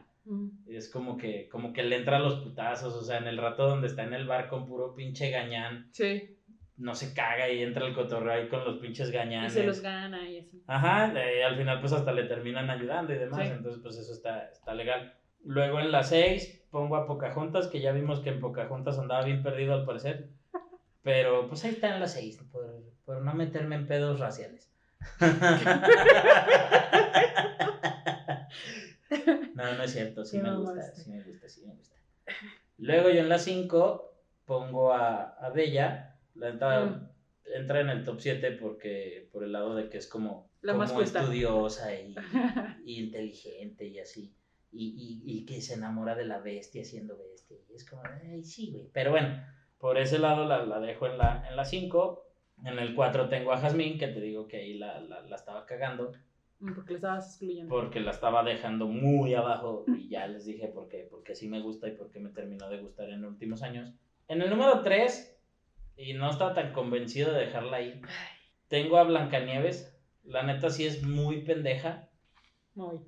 Y 0.67 0.76
es 0.76 0.88
como 0.91 1.17
que, 1.17 1.50
como 1.50 1.74
que 1.74 1.82
le 1.82 1.95
entra 1.95 2.17
a 2.17 2.19
los 2.19 2.36
putazos, 2.43 2.93
o 2.95 3.02
sea, 3.02 3.17
en 3.17 3.26
el 3.28 3.38
rato 3.38 3.67
donde 3.67 3.88
está 3.88 4.04
en 4.04 4.13
el 4.13 4.28
bar 4.28 4.47
con 4.50 4.67
puro 4.67 4.93
pinche 4.93 5.32
gañán, 5.32 5.89
Sí. 5.93 6.38
no 6.78 6.93
se 6.93 7.15
caga 7.15 7.50
y 7.50 7.63
entra 7.63 7.88
el 7.88 7.95
cotorreo 7.95 8.32
ahí 8.34 8.47
con 8.47 8.63
los 8.63 8.78
pinches 8.78 9.10
Y 9.10 9.13
gañanes. 9.13 9.52
se 9.54 9.63
los 9.63 9.82
gana 9.82 10.30
y 10.30 10.38
así. 10.38 10.62
Ajá, 10.67 11.12
y 11.15 11.41
al 11.41 11.58
final 11.58 11.80
pues 11.80 11.91
hasta 11.93 12.12
le 12.13 12.26
terminan 12.26 12.69
ayudando 12.69 13.12
y 13.13 13.17
demás, 13.17 13.47
Sí. 13.47 13.52
entonces 13.52 13.82
pues 13.82 13.97
eso 13.97 14.13
está, 14.13 14.43
está 14.50 14.76
legal. 14.76 15.12
Luego 15.43 15.80
en 15.80 15.91
la 15.91 16.04
6 16.04 16.62
pongo 16.71 16.95
a 16.95 17.06
Pocahontas, 17.08 17.67
que 17.67 17.82
ya 17.82 17.91
vimos 17.91 18.19
que 18.21 18.30
en 18.30 18.39
Pocahontas 18.39 18.97
andaba 18.99 19.23
bien 19.25 19.43
perdido 19.43 19.73
al 19.73 19.86
parecer. 19.86 20.30
Pero 21.04 21.47
pues 21.47 21.63
ahí 21.65 21.71
está 21.71 21.93
en 21.93 21.99
la 21.99 22.08
6, 22.08 22.38
por, 22.51 22.84
por 23.06 23.21
no 23.21 23.34
meterme 23.34 23.75
en 23.75 23.88
pedos 23.88 24.19
raciales. 24.19 24.71
no, 29.56 29.73
no 29.75 29.84
es 29.84 29.91
cierto, 29.91 30.23
sí 30.25 30.38
me 30.39 30.56
gusta, 30.56 30.93
sí 30.93 31.10
me 31.10 31.23
gusta, 31.23 31.49
sí 31.49 31.62
me 31.65 31.73
gusta. 31.73 31.95
Luego 32.77 33.10
yo 33.10 33.19
en 33.21 33.30
la 33.30 33.39
5 33.39 34.13
pongo 34.45 34.93
a, 34.93 35.23
a 35.39 35.49
Bella, 35.49 36.15
la 36.36 36.51
neta, 36.51 36.86
Mm. 36.86 37.10
entra 37.56 37.82
en 37.82 37.89
el 37.89 38.04
top 38.04 38.19
7 38.21 38.51
porque 38.54 39.27
por 39.32 39.43
el 39.43 39.51
lado 39.51 39.75
de 39.75 39.89
que 39.89 39.97
es 39.97 40.08
como, 40.08 40.49
La 40.62 40.73
como 40.73 41.01
estudiosa 41.01 41.93
y, 41.95 42.15
y 42.86 42.99
inteligente 43.06 43.86
y 43.86 43.99
así. 43.99 44.34
Y, 44.71 45.21
y, 45.25 45.39
y 45.39 45.45
que 45.45 45.62
se 45.62 45.73
enamora 45.73 46.15
de 46.15 46.25
la 46.25 46.39
bestia 46.39 46.86
siendo 46.86 47.17
bestia. 47.17 47.57
Y 47.69 47.75
es 47.75 47.89
como, 47.89 48.03
ay, 48.05 48.43
sí, 48.43 48.71
güey. 48.71 48.89
Pero 48.93 49.12
bueno, 49.12 49.43
por 49.79 49.97
ese 49.97 50.19
lado 50.19 50.45
la, 50.45 50.65
la 50.65 50.79
dejo 50.79 51.07
en 51.07 51.17
la 51.17 51.41
5. 51.41 51.49
En, 51.49 51.55
la 51.55 51.65
cinco. 51.65 52.23
en 52.63 52.79
el 52.79 52.95
4 52.95 53.29
tengo 53.29 53.51
a 53.51 53.57
Jazmín, 53.57 53.97
que 53.97 54.07
te 54.07 54.21
digo 54.21 54.47
que 54.47 54.57
ahí 54.57 54.73
la, 54.75 55.01
la, 55.01 55.21
la 55.21 55.36
estaba 55.36 55.65
cagando. 55.65 56.13
Mm, 56.60 56.73
Porque 56.73 56.91
le 56.91 56.95
estabas 56.97 57.27
excluyendo. 57.27 57.69
Porque 57.75 57.99
la 57.99 58.12
estaba 58.12 58.43
dejando 58.43 58.88
muy 58.88 59.34
abajo. 59.34 59.84
Y 59.88 60.07
ya 60.10 60.27
les 60.27 60.45
dije 60.45 60.67
por 60.67 60.88
qué. 60.88 61.07
Porque 61.10 61.36
sí 61.36 61.49
me 61.49 61.60
gusta 61.60 61.88
y 61.88 61.95
porque 61.95 62.19
me 62.19 62.29
terminó 62.29 62.69
de 62.69 62.79
gustar 62.79 63.10
en 63.10 63.21
los 63.23 63.31
últimos 63.31 63.63
años. 63.63 63.93
En 64.27 64.41
el 64.41 64.49
número 64.49 64.81
3, 64.81 65.38
y 65.97 66.13
no 66.13 66.29
estaba 66.29 66.53
tan 66.53 66.71
convencido 66.71 67.34
de 67.34 67.45
dejarla 67.45 67.77
ahí, 67.77 68.01
tengo 68.67 68.97
a 68.97 69.03
Blancanieves. 69.03 69.97
La 70.23 70.43
neta 70.43 70.69
sí 70.69 70.86
es 70.86 71.03
muy 71.03 71.41
pendeja. 71.41 72.10
Muy. 72.75 72.99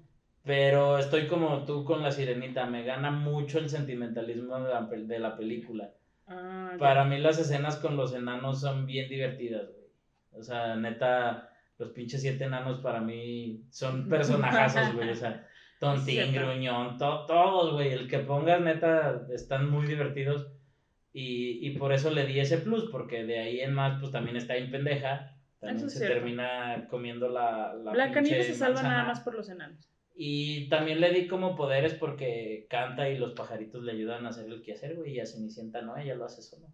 Pero 0.45 0.97
estoy 0.97 1.27
como 1.27 1.63
tú 1.65 1.86
con 1.86 2.01
la 2.03 2.12
sirenita, 2.12 2.65
me 2.65 2.84
gana 2.84 3.12
mucho 3.12 3.60
el 3.60 3.69
sentimentalismo 3.69 4.60
de 4.60 4.73
la, 4.73 4.82
de 4.82 5.19
la 5.19 5.38
película. 5.38 5.91
Ah. 6.27 6.71
Para 6.77 7.06
mí 7.06 7.17
las 7.19 7.39
escenas 7.39 7.77
con 7.77 7.95
los 7.95 8.13
enanos 8.13 8.60
son 8.60 8.86
bien 8.86 9.08
divertidas, 9.10 9.67
güey. 9.69 9.88
O 10.34 10.43
sea, 10.43 10.75
neta, 10.75 11.49
los 11.77 11.89
pinches 11.91 12.21
siete 12.21 12.43
enanos 12.45 12.79
para 12.82 12.99
mí 12.99 13.62
son 13.69 14.10
personajazos, 14.10 14.93
güey. 14.95 15.10
O 15.10 15.15
sea, 15.15 15.47
Tontín. 15.79 16.34
Gruñón, 16.34 16.97
to- 16.97 17.25
todos, 17.25 17.73
güey. 17.73 17.91
El 17.93 18.08
que 18.10 18.19
pongas, 18.19 18.60
neta, 18.62 19.25
están 19.34 19.69
muy 19.69 19.86
divertidos. 19.88 20.47
Y, 21.13 21.60
y 21.67 21.77
por 21.77 21.93
eso 21.93 22.10
le 22.10 22.25
di 22.25 22.39
ese 22.39 22.58
plus, 22.58 22.89
porque 22.89 23.23
de 23.23 23.39
ahí 23.39 23.60
en 23.62 23.73
más, 23.73 23.99
pues 23.99 24.12
también 24.12 24.36
está 24.36 24.56
en 24.58 24.71
pendeja. 24.71 25.36
También 25.60 25.77
Eso 25.77 25.86
es 25.88 25.93
se 25.93 25.99
cierto. 25.99 26.15
termina 26.15 26.88
comiendo 26.89 27.29
la, 27.29 27.73
la 27.75 27.91
Blancanieves 27.91 28.47
se 28.47 28.56
salva 28.56 28.82
nada 28.82 29.03
más 29.06 29.19
por 29.21 29.36
los 29.36 29.47
enanos. 29.47 29.88
Y 30.15 30.69
también 30.69 31.02
le 31.02 31.12
di 31.12 31.28
como 31.28 31.56
poderes 31.56 31.95
porque 31.95 32.67
canta 32.69 33.10
y 33.10 33.17
los 33.17 33.34
pajaritos 33.34 33.84
le 33.84 33.93
ayudan 33.93 34.26
a 34.26 34.30
hacer 34.30 34.45
el 34.45 34.62
quehacer, 34.62 34.95
güey. 34.95 35.13
Y 35.13 35.19
a 35.19 35.26
Cenicienta 35.26 35.82
no, 35.82 35.97
ella 35.97 36.15
lo 36.15 36.26
hace 36.26 36.41
solo. 36.41 36.67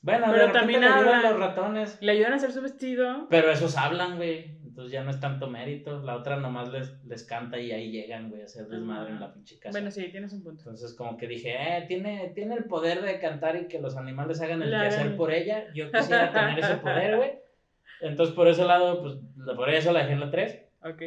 Bueno, 0.00 0.26
Pero 0.30 0.46
de 0.46 0.52
también 0.52 0.80
le 0.80 0.86
ayudan 0.86 1.22
los 1.22 1.38
ratones. 1.38 1.98
Le 2.00 2.12
ayudan 2.12 2.32
a 2.32 2.36
hacer 2.36 2.52
su 2.52 2.60
vestido. 2.60 3.26
Pero 3.30 3.50
esos 3.50 3.76
hablan, 3.76 4.16
güey. 4.16 4.58
Entonces 4.64 4.92
ya 4.92 5.04
no 5.04 5.10
es 5.10 5.20
tanto 5.20 5.48
mérito. 5.48 6.00
La 6.02 6.16
otra 6.16 6.36
nomás 6.36 6.72
les, 6.72 7.04
les 7.04 7.24
canta 7.24 7.58
y 7.58 7.72
ahí 7.72 7.90
llegan, 7.90 8.30
güey, 8.30 8.42
a 8.42 8.46
hacer 8.46 8.66
desmadre 8.68 9.10
en 9.10 9.20
la 9.20 9.32
pinche 9.32 9.58
casa. 9.58 9.72
Bueno, 9.72 9.90
sí, 9.90 10.08
tienes 10.08 10.32
un 10.32 10.42
punto. 10.42 10.60
Entonces 10.60 10.94
como 10.94 11.16
que 11.16 11.28
dije, 11.28 11.50
eh, 11.52 11.84
tiene, 11.86 12.32
tiene 12.34 12.54
el 12.54 12.64
poder 12.64 13.02
de 13.02 13.20
cantar 13.20 13.56
y 13.56 13.68
que 13.68 13.80
los 13.80 13.96
animales 13.96 14.40
hagan 14.40 14.62
el 14.62 14.70
quehacer 14.70 15.16
por 15.16 15.32
ella. 15.32 15.66
Yo 15.74 15.90
quisiera 15.90 16.32
tener 16.32 16.58
ese 16.58 16.76
poder, 16.76 17.16
güey. 17.16 17.32
Entonces 18.00 18.34
por 18.34 18.48
ese 18.48 18.64
lado, 18.64 19.02
pues 19.02 19.16
por 19.56 19.70
eso 19.70 19.92
la 19.92 20.00
dejé 20.00 20.12
en 20.14 20.20
la 20.20 20.30
3. 20.30 20.64
Ok. 20.84 21.02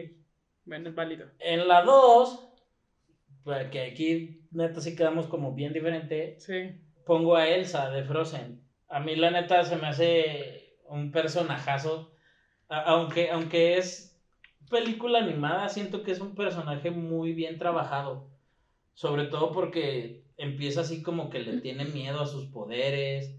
Bueno, 0.66 0.90
es 0.90 0.96
válido. 0.96 1.28
En 1.40 1.68
la 1.68 1.82
2, 1.82 2.40
pues, 3.44 3.70
que 3.70 3.82
aquí 3.82 4.42
neta 4.52 4.82
sí 4.82 4.96
quedamos 4.96 5.28
como 5.28 5.54
bien 5.54 5.74
diferente, 5.74 6.36
Sí. 6.40 6.72
pongo 7.06 7.36
a 7.36 7.48
Elsa 7.48 7.90
de 7.90 8.04
Frozen. 8.04 8.62
A 8.90 9.00
mí 9.00 9.16
la 9.16 9.32
neta 9.32 9.64
se 9.64 9.76
me 9.78 9.88
hace 9.88 10.78
un 10.90 11.12
personajazo, 11.12 12.12
A- 12.70 12.82
aunque, 12.82 13.30
aunque 13.32 13.78
es 13.78 14.18
película 14.72 15.20
animada, 15.20 15.70
siento 15.70 16.04
que 16.04 16.12
es 16.12 16.20
un 16.22 16.36
personaje 16.36 16.92
muy 16.92 17.34
bien 17.34 17.60
trabajado, 17.60 18.28
sobre 18.96 19.26
todo 19.28 19.52
porque 19.52 20.24
empieza 20.38 20.82
así 20.82 21.04
como 21.04 21.30
que 21.30 21.40
le 21.42 21.62
tiene 21.62 21.86
miedo 21.86 22.22
a 22.22 22.28
sus 22.28 22.48
poderes, 22.48 23.36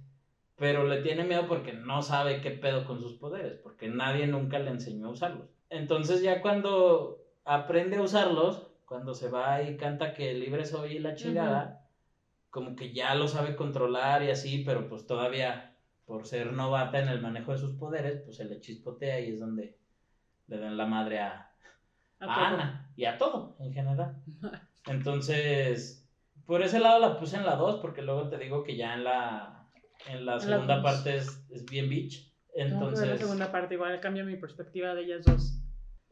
pero 0.57 0.85
le 0.87 1.03
tiene 1.03 1.25
miedo 1.25 1.47
porque 1.49 1.73
no 1.73 2.03
sabe 2.03 2.41
qué 2.41 2.53
pedo 2.53 2.85
con 2.87 3.01
sus 3.01 3.15
poderes, 3.19 3.59
porque 3.63 3.89
nadie 3.89 4.27
nunca 4.29 4.59
le 4.61 4.71
enseñó 4.71 5.09
a 5.09 5.13
usarlos. 5.13 5.56
Entonces 5.71 6.23
ya 6.23 6.41
cuando 6.41 7.25
aprende 7.45 7.97
a 7.97 8.03
usarlos, 8.03 8.69
cuando 8.85 9.15
se 9.15 9.29
va 9.29 9.63
y 9.63 9.77
canta 9.77 10.15
que 10.15 10.35
libre 10.35 10.65
soy 10.65 10.97
y 10.97 10.99
la 10.99 11.15
chingada, 11.15 11.89
como 12.51 12.77
que 12.77 12.93
ya 12.93 13.15
lo 13.15 13.29
sabe 13.29 13.57
controlar 13.57 14.23
y 14.23 14.31
así, 14.31 14.63
pero 14.65 14.89
pues 14.89 15.07
todavía 15.07 15.77
por 16.07 16.27
ser 16.27 16.53
novata 16.53 17.01
en 17.01 17.09
el 17.09 17.21
manejo 17.21 17.53
de 17.53 17.59
sus 17.59 17.75
poderes, 17.75 18.23
pues 18.25 18.37
se 18.37 18.45
le 18.45 18.61
chispotea 18.61 19.21
y 19.21 19.33
es 19.33 19.41
donde 19.41 19.77
le 20.47 20.59
dan 20.59 20.77
la 20.77 20.87
madre 20.87 21.19
a, 21.19 21.53
A 22.21 22.25
a 22.25 22.35
todo. 22.35 22.45
Ana 22.47 22.93
y 22.97 23.05
a 23.05 23.19
todo 23.19 23.57
en 23.59 23.73
general. 23.75 24.23
Entonces, 24.87 26.09
por 26.47 26.63
ese 26.63 26.79
lado 26.79 27.01
la 27.01 27.19
puse 27.19 27.37
en 27.37 27.45
la 27.45 27.57
2, 27.57 27.81
porque 27.81 28.03
luego 28.03 28.29
te 28.29 28.39
digo 28.39 28.63
que 28.63 28.77
ya 28.77 28.95
en 28.95 29.03
la, 29.03 29.69
en 30.09 30.25
la 30.25 30.39
segunda 30.39 30.81
parte 30.81 31.17
es, 31.17 31.45
es 31.51 31.65
bien 31.65 31.89
bitch. 31.89 32.33
Que 32.57 32.63
ver 32.65 32.71
la 32.73 32.77
Entonces, 32.79 33.21
segunda 33.21 33.53
parte, 33.53 33.75
igual 33.75 34.01
cambia 34.01 34.25
mi 34.25 34.37
perspectiva 34.37 34.95
de 34.95 35.03
ellas 35.05 35.25
dos. 35.25 35.63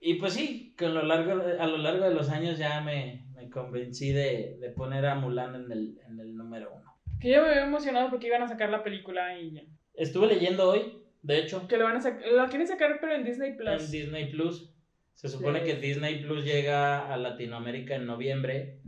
y 0.00 0.14
pues 0.14 0.34
sí, 0.34 0.74
que 0.76 0.86
a 0.86 0.90
lo 0.90 1.02
largo 1.02 1.36
de, 1.38 1.58
a 1.58 1.66
lo 1.66 1.78
largo 1.78 2.04
de 2.04 2.14
los 2.14 2.28
años 2.30 2.58
ya 2.58 2.80
me, 2.82 3.26
me 3.34 3.48
convencí 3.50 4.12
de, 4.12 4.58
de 4.60 4.70
poner 4.70 5.06
a 5.06 5.14
Mulan 5.14 5.54
en 5.54 5.72
el, 5.72 5.98
en 6.06 6.20
el 6.20 6.36
número 6.36 6.70
uno. 6.74 6.92
Que 7.20 7.30
yo 7.30 7.42
me 7.42 7.48
había 7.48 7.64
emocionado 7.64 8.10
porque 8.10 8.26
iban 8.26 8.42
a 8.42 8.48
sacar 8.48 8.68
la 8.70 8.82
película 8.84 9.38
y 9.38 9.52
ya. 9.52 9.62
Estuve 9.94 10.26
leyendo 10.26 10.68
hoy, 10.68 11.02
de 11.22 11.38
hecho, 11.38 11.66
Que 11.68 11.78
lo 11.78 11.84
van 11.84 11.96
a 11.96 12.00
sacar, 12.02 12.26
la 12.32 12.48
quieren 12.48 12.66
sacar 12.68 12.98
pero 13.00 13.14
en 13.14 13.24
Disney 13.24 13.54
Plus. 13.56 13.68
en 13.84 13.90
Disney 13.90 14.30
Plus. 14.30 14.70
Se 15.14 15.28
supone 15.28 15.60
Sí. 15.60 15.66
que 15.66 15.76
Disney 15.76 16.20
Plus 16.22 16.44
llega 16.44 17.10
a 17.12 17.16
Latinoamérica 17.16 17.94
en 17.94 18.04
noviembre. 18.06 18.80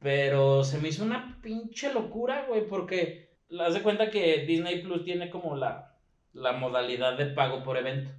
Pero 0.00 0.62
se 0.62 0.78
me 0.78 0.88
hizo 0.88 1.04
una 1.04 1.40
pinche 1.42 1.92
locura, 1.92 2.46
güey, 2.48 2.66
porque 2.68 3.30
haz 3.58 3.74
de 3.74 3.82
cuenta 3.82 4.10
que 4.10 4.44
Disney 4.46 4.80
Plus 4.82 5.04
tiene 5.04 5.28
como 5.28 5.56
la, 5.56 5.87
la 6.38 6.52
modalidad 6.52 7.16
de 7.18 7.26
pago 7.26 7.62
por 7.62 7.76
evento. 7.76 8.10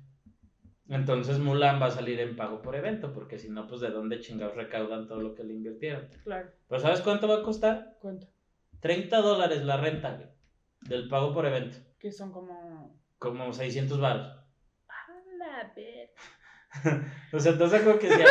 Entonces 0.88 1.38
Mulan 1.38 1.80
va 1.82 1.86
a 1.88 1.92
salir 1.92 2.20
en 2.20 2.36
pago 2.36 2.62
por 2.62 2.76
evento, 2.76 3.14
porque 3.14 3.38
si 3.38 3.50
no, 3.50 3.68
pues 3.68 3.80
de 3.82 3.92
dónde 3.92 4.20
chingados 4.20 4.56
recaudan 4.56 5.08
todo 5.08 5.22
lo 5.22 5.36
que 5.36 5.44
le 5.44 5.54
invirtieron. 5.54 6.10
Claro, 6.24 6.50
Pero 6.68 6.82
¿sabes 6.82 7.02
cuánto 7.02 7.28
va 7.28 7.36
a 7.36 7.44
costar? 7.44 7.98
cuento. 8.00 8.28
30 8.80 9.18
dólares 9.22 9.64
la 9.64 9.78
renta, 9.78 10.16
güey, 10.16 10.30
del 10.82 11.08
pago 11.08 11.34
por 11.34 11.46
evento. 11.46 11.78
Que 12.00 12.12
son 12.12 12.32
como. 12.32 12.98
Como 13.20 13.52
600 13.54 14.00
baros. 14.00 14.28
A 14.88 15.08
la 15.38 15.74
ver. 15.76 16.12
O 17.34 17.40
sea, 17.40 17.52
entonces 17.54 17.82
como 17.82 18.00
que 18.00 18.10
si, 18.10 18.24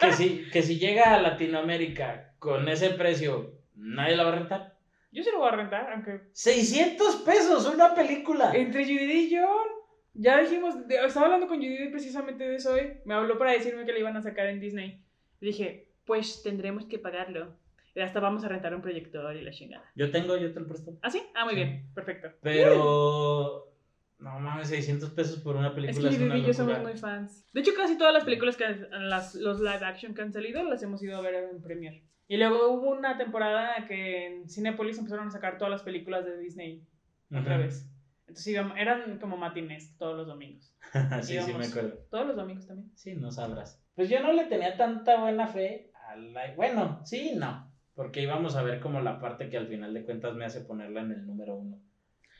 que, 0.00 0.12
si, 0.12 0.50
que 0.50 0.62
si 0.62 0.78
llega 0.78 1.14
a 1.14 1.20
Latinoamérica 1.20 2.34
con 2.38 2.68
ese 2.68 2.90
precio, 2.90 3.58
nadie 3.74 4.16
la 4.16 4.24
va 4.24 4.32
a 4.32 4.34
rentar. 4.36 4.73
Yo 5.14 5.22
sí 5.22 5.30
lo 5.32 5.38
voy 5.38 5.48
a 5.48 5.52
rentar, 5.52 5.90
aunque. 5.92 6.20
600 6.32 7.16
pesos 7.22 7.72
una 7.72 7.94
película. 7.94 8.52
Entre 8.54 8.84
Judith 8.84 9.30
y 9.32 9.36
John. 9.36 9.68
Ya 10.12 10.40
dijimos, 10.40 10.86
de- 10.86 10.96
estaba 11.06 11.26
hablando 11.26 11.46
con 11.48 11.56
Judith 11.58 11.90
precisamente 11.90 12.44
de 12.48 12.56
eso 12.56 12.72
hoy. 12.72 12.98
Me 13.04 13.14
habló 13.14 13.38
para 13.38 13.52
decirme 13.52 13.84
que 13.86 13.92
le 13.92 14.00
iban 14.00 14.16
a 14.16 14.22
sacar 14.22 14.46
en 14.46 14.60
Disney. 14.60 15.02
Dije, 15.40 15.88
pues 16.04 16.42
tendremos 16.42 16.86
que 16.86 16.98
pagarlo. 16.98 17.56
Y 17.94 18.00
hasta 18.00 18.18
vamos 18.20 18.44
a 18.44 18.48
rentar 18.48 18.74
un 18.74 18.82
proyector 18.82 19.34
y 19.36 19.42
la 19.42 19.52
chingada. 19.52 19.84
Yo 19.94 20.10
tengo, 20.10 20.36
yo 20.36 20.52
te 20.52 20.58
lo 20.60 20.66
presto. 20.66 20.98
¿Ah, 21.02 21.10
sí? 21.10 21.22
Ah, 21.34 21.44
muy 21.44 21.54
Sí. 21.54 21.60
bien, 21.60 21.90
perfecto. 21.94 22.28
Pero 22.42 23.72
no 24.18 24.40
mames, 24.40 24.68
600 24.68 25.10
pesos 25.10 25.38
por 25.40 25.54
una 25.56 25.68
Es 25.68 25.74
película 25.74 26.08
que 26.08 26.14
es, 26.14 26.20
Judith 26.20 26.32
una 26.32 26.38
y 26.38 26.44
yo 26.46 26.52
somos 26.54 26.80
muy 26.80 26.96
fans. 26.96 27.46
De 27.52 27.60
hecho, 27.60 27.72
casi 27.76 27.96
todas 27.96 28.12
las 28.12 28.24
películas 28.24 28.56
que 28.56 28.64
las, 28.90 29.34
los 29.36 29.60
live 29.60 29.84
action 29.84 30.12
que 30.14 30.22
han 30.22 30.32
salido 30.32 30.64
las 30.64 30.82
hemos 30.82 31.02
ido 31.02 31.16
a 31.16 31.20
ver 31.20 31.34
en 31.34 31.62
Premiere. 31.62 32.02
Y 32.28 32.36
luego 32.38 32.68
hubo 32.72 32.90
una 32.90 33.16
temporada 33.18 33.86
que 33.86 34.26
en 34.26 34.48
Cinepolis 34.48 34.98
empezaron 34.98 35.28
a 35.28 35.30
sacar 35.30 35.58
todas 35.58 35.70
las 35.70 35.82
películas 35.82 36.24
de 36.24 36.38
Disney 36.38 36.86
otra 37.30 37.58
vez. 37.58 37.90
Entonces 38.26 38.46
íbamos- 38.46 38.78
eran 38.78 39.18
como 39.18 39.36
matines 39.36 39.96
todos 39.98 40.16
los 40.16 40.26
domingos. 40.26 40.74
sí, 41.22 41.38
sí 41.40 41.52
me 41.52 41.66
acuerdo. 41.66 41.98
Todos 42.10 42.26
los 42.28 42.36
domingos 42.36 42.66
también. 42.66 42.90
Sí, 42.96 43.14
no 43.14 43.30
sabrás. 43.30 43.82
Pues 43.94 44.08
yo 44.08 44.20
no 44.22 44.32
le 44.32 44.44
tenía 44.46 44.76
tanta 44.76 45.20
buena 45.20 45.46
fe 45.46 45.90
a 46.08 46.16
la... 46.16 46.54
Bueno, 46.54 47.00
sí 47.04 47.32
no. 47.36 47.70
Porque 47.94 48.22
íbamos 48.22 48.56
a 48.56 48.62
ver 48.62 48.80
como 48.80 49.00
la 49.02 49.20
parte 49.20 49.48
que 49.50 49.56
al 49.58 49.68
final 49.68 49.92
de 49.94 50.04
cuentas 50.04 50.34
me 50.34 50.44
hace 50.46 50.62
ponerla 50.62 51.02
en 51.02 51.12
el 51.12 51.26
número 51.26 51.56
uno. 51.56 51.78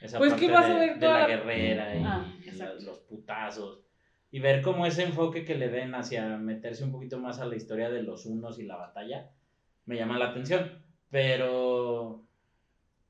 Esa 0.01 0.19
Pues 0.19 0.33
parte 0.33 0.47
que 0.47 0.53
vas 0.53 0.65
a 0.65 0.69
de, 0.75 0.81
ver 0.81 0.95
de 0.95 1.01
toda 1.01 1.13
la 1.13 1.21
la- 1.21 1.27
guerrera 1.29 1.95
y, 1.95 2.03
Ah, 2.05 2.27
y 2.41 2.45
la- 2.47 2.51
exacto. 2.53 2.85
los 2.87 2.99
putazos. 3.01 3.81
Y 4.31 4.41
ver 4.41 4.63
cómo 4.63 4.85
ese 4.87 5.05
enfoque 5.05 5.45
que 5.45 5.55
le 5.55 5.69
den 5.69 5.95
hacia 5.95 6.37
meterse 6.39 6.83
un 6.83 6.91
poquito 6.91 7.19
más 7.21 7.39
a 7.39 7.45
la 7.47 7.55
historia 7.55 7.91
de 7.91 8.03
los 8.03 8.27
unos 8.27 8.59
y 8.59 8.65
la 8.65 8.77
batalla. 8.77 9.31
Me 9.87 9.97
llama 9.97 10.19
la 10.19 10.27
atención. 10.27 10.83
Pero. 11.11 12.21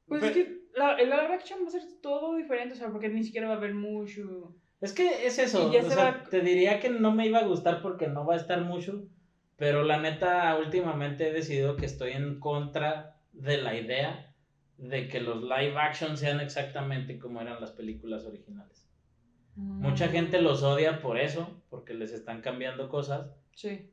Pues 0.06 0.20
Pe- 0.20 0.28
es 0.28 0.32
que 0.34 0.58
la, 0.74 0.92
el 0.92 1.08
live 1.10 1.32
action 1.34 1.60
va 1.62 1.68
a 1.68 1.70
ser 1.70 1.82
todo 2.02 2.34
diferente, 2.36 2.74
o 2.74 2.76
sea, 2.76 2.90
porque 2.90 3.08
ni 3.08 3.22
siquiera 3.24 3.46
va 3.48 3.54
a 3.54 3.56
haber 3.56 3.74
mucho. 3.74 4.52
Es 4.80 4.92
que 4.92 5.26
es 5.26 5.38
eso. 5.38 5.68
O 5.68 5.72
se 5.72 5.82
sea, 5.90 6.04
va- 6.10 6.24
Te 6.24 6.40
diría 6.40 6.78
que 6.78 6.88
no 6.90 7.10
me 7.12 7.26
iba 7.26 7.38
a 7.38 7.44
gustar 7.44 7.80
porque 7.80 8.06
no 8.08 8.24
va 8.26 8.34
a 8.34 8.38
estar 8.38 8.60
mucho. 8.60 9.02
Pero 9.56 9.82
la 9.84 9.98
neta, 9.98 10.54
últimamente 10.56 11.28
he 11.28 11.32
decidido 11.32 11.76
que 11.76 11.86
estoy 11.86 12.12
en 12.12 12.38
contra 12.40 13.14
de 13.32 13.56
la 13.56 13.74
idea 13.76 14.30
de 14.76 15.06
que 15.06 15.20
los 15.20 15.42
live 15.42 15.78
action 15.78 16.16
sean 16.16 16.40
exactamente 16.40 17.18
como 17.18 17.40
eran 17.40 17.60
las 17.60 17.70
películas 17.70 18.24
originales. 18.24 18.88
Mucha 19.56 20.08
Mm, 20.08 20.10
gente 20.10 20.40
los 20.40 20.64
odia 20.64 21.00
por 21.00 21.16
eso, 21.16 21.56
porque 21.70 21.94
les 21.94 22.12
están 22.12 22.40
cambiando 22.40 22.88
cosas. 22.88 23.30
Sí. 23.54 23.86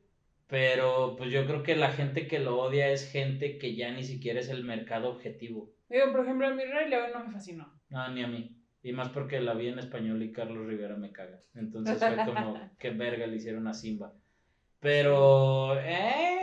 Pero 0.52 1.16
pues 1.16 1.30
yo 1.30 1.46
creo 1.46 1.62
que 1.62 1.74
la 1.76 1.92
gente 1.92 2.26
que 2.26 2.38
lo 2.38 2.58
odia 2.58 2.90
es 2.90 3.10
gente 3.10 3.56
que 3.56 3.74
ya 3.74 3.90
ni 3.90 4.04
siquiera 4.04 4.38
es 4.38 4.50
el 4.50 4.64
mercado 4.64 5.08
objetivo. 5.08 5.72
Digo, 5.88 6.12
por 6.12 6.20
ejemplo, 6.20 6.46
a 6.46 6.50
mi 6.50 6.62
Rey 6.62 6.90
León 6.90 7.08
no 7.14 7.24
me 7.24 7.32
fascinó. 7.32 7.72
No, 7.88 8.10
ni 8.10 8.22
a 8.22 8.26
mí. 8.26 8.54
Y 8.82 8.92
más 8.92 9.08
porque 9.08 9.40
la 9.40 9.54
vi 9.54 9.68
en 9.68 9.78
español 9.78 10.22
y 10.22 10.30
Carlos 10.30 10.66
Rivera 10.66 10.94
me 10.94 11.10
caga. 11.10 11.40
Entonces 11.54 11.98
fue 11.98 12.16
como, 12.26 12.70
qué 12.78 12.90
verga 12.90 13.26
le 13.26 13.36
hicieron 13.36 13.66
a 13.66 13.72
Simba. 13.72 14.12
Pero, 14.78 15.80
eh, 15.80 16.36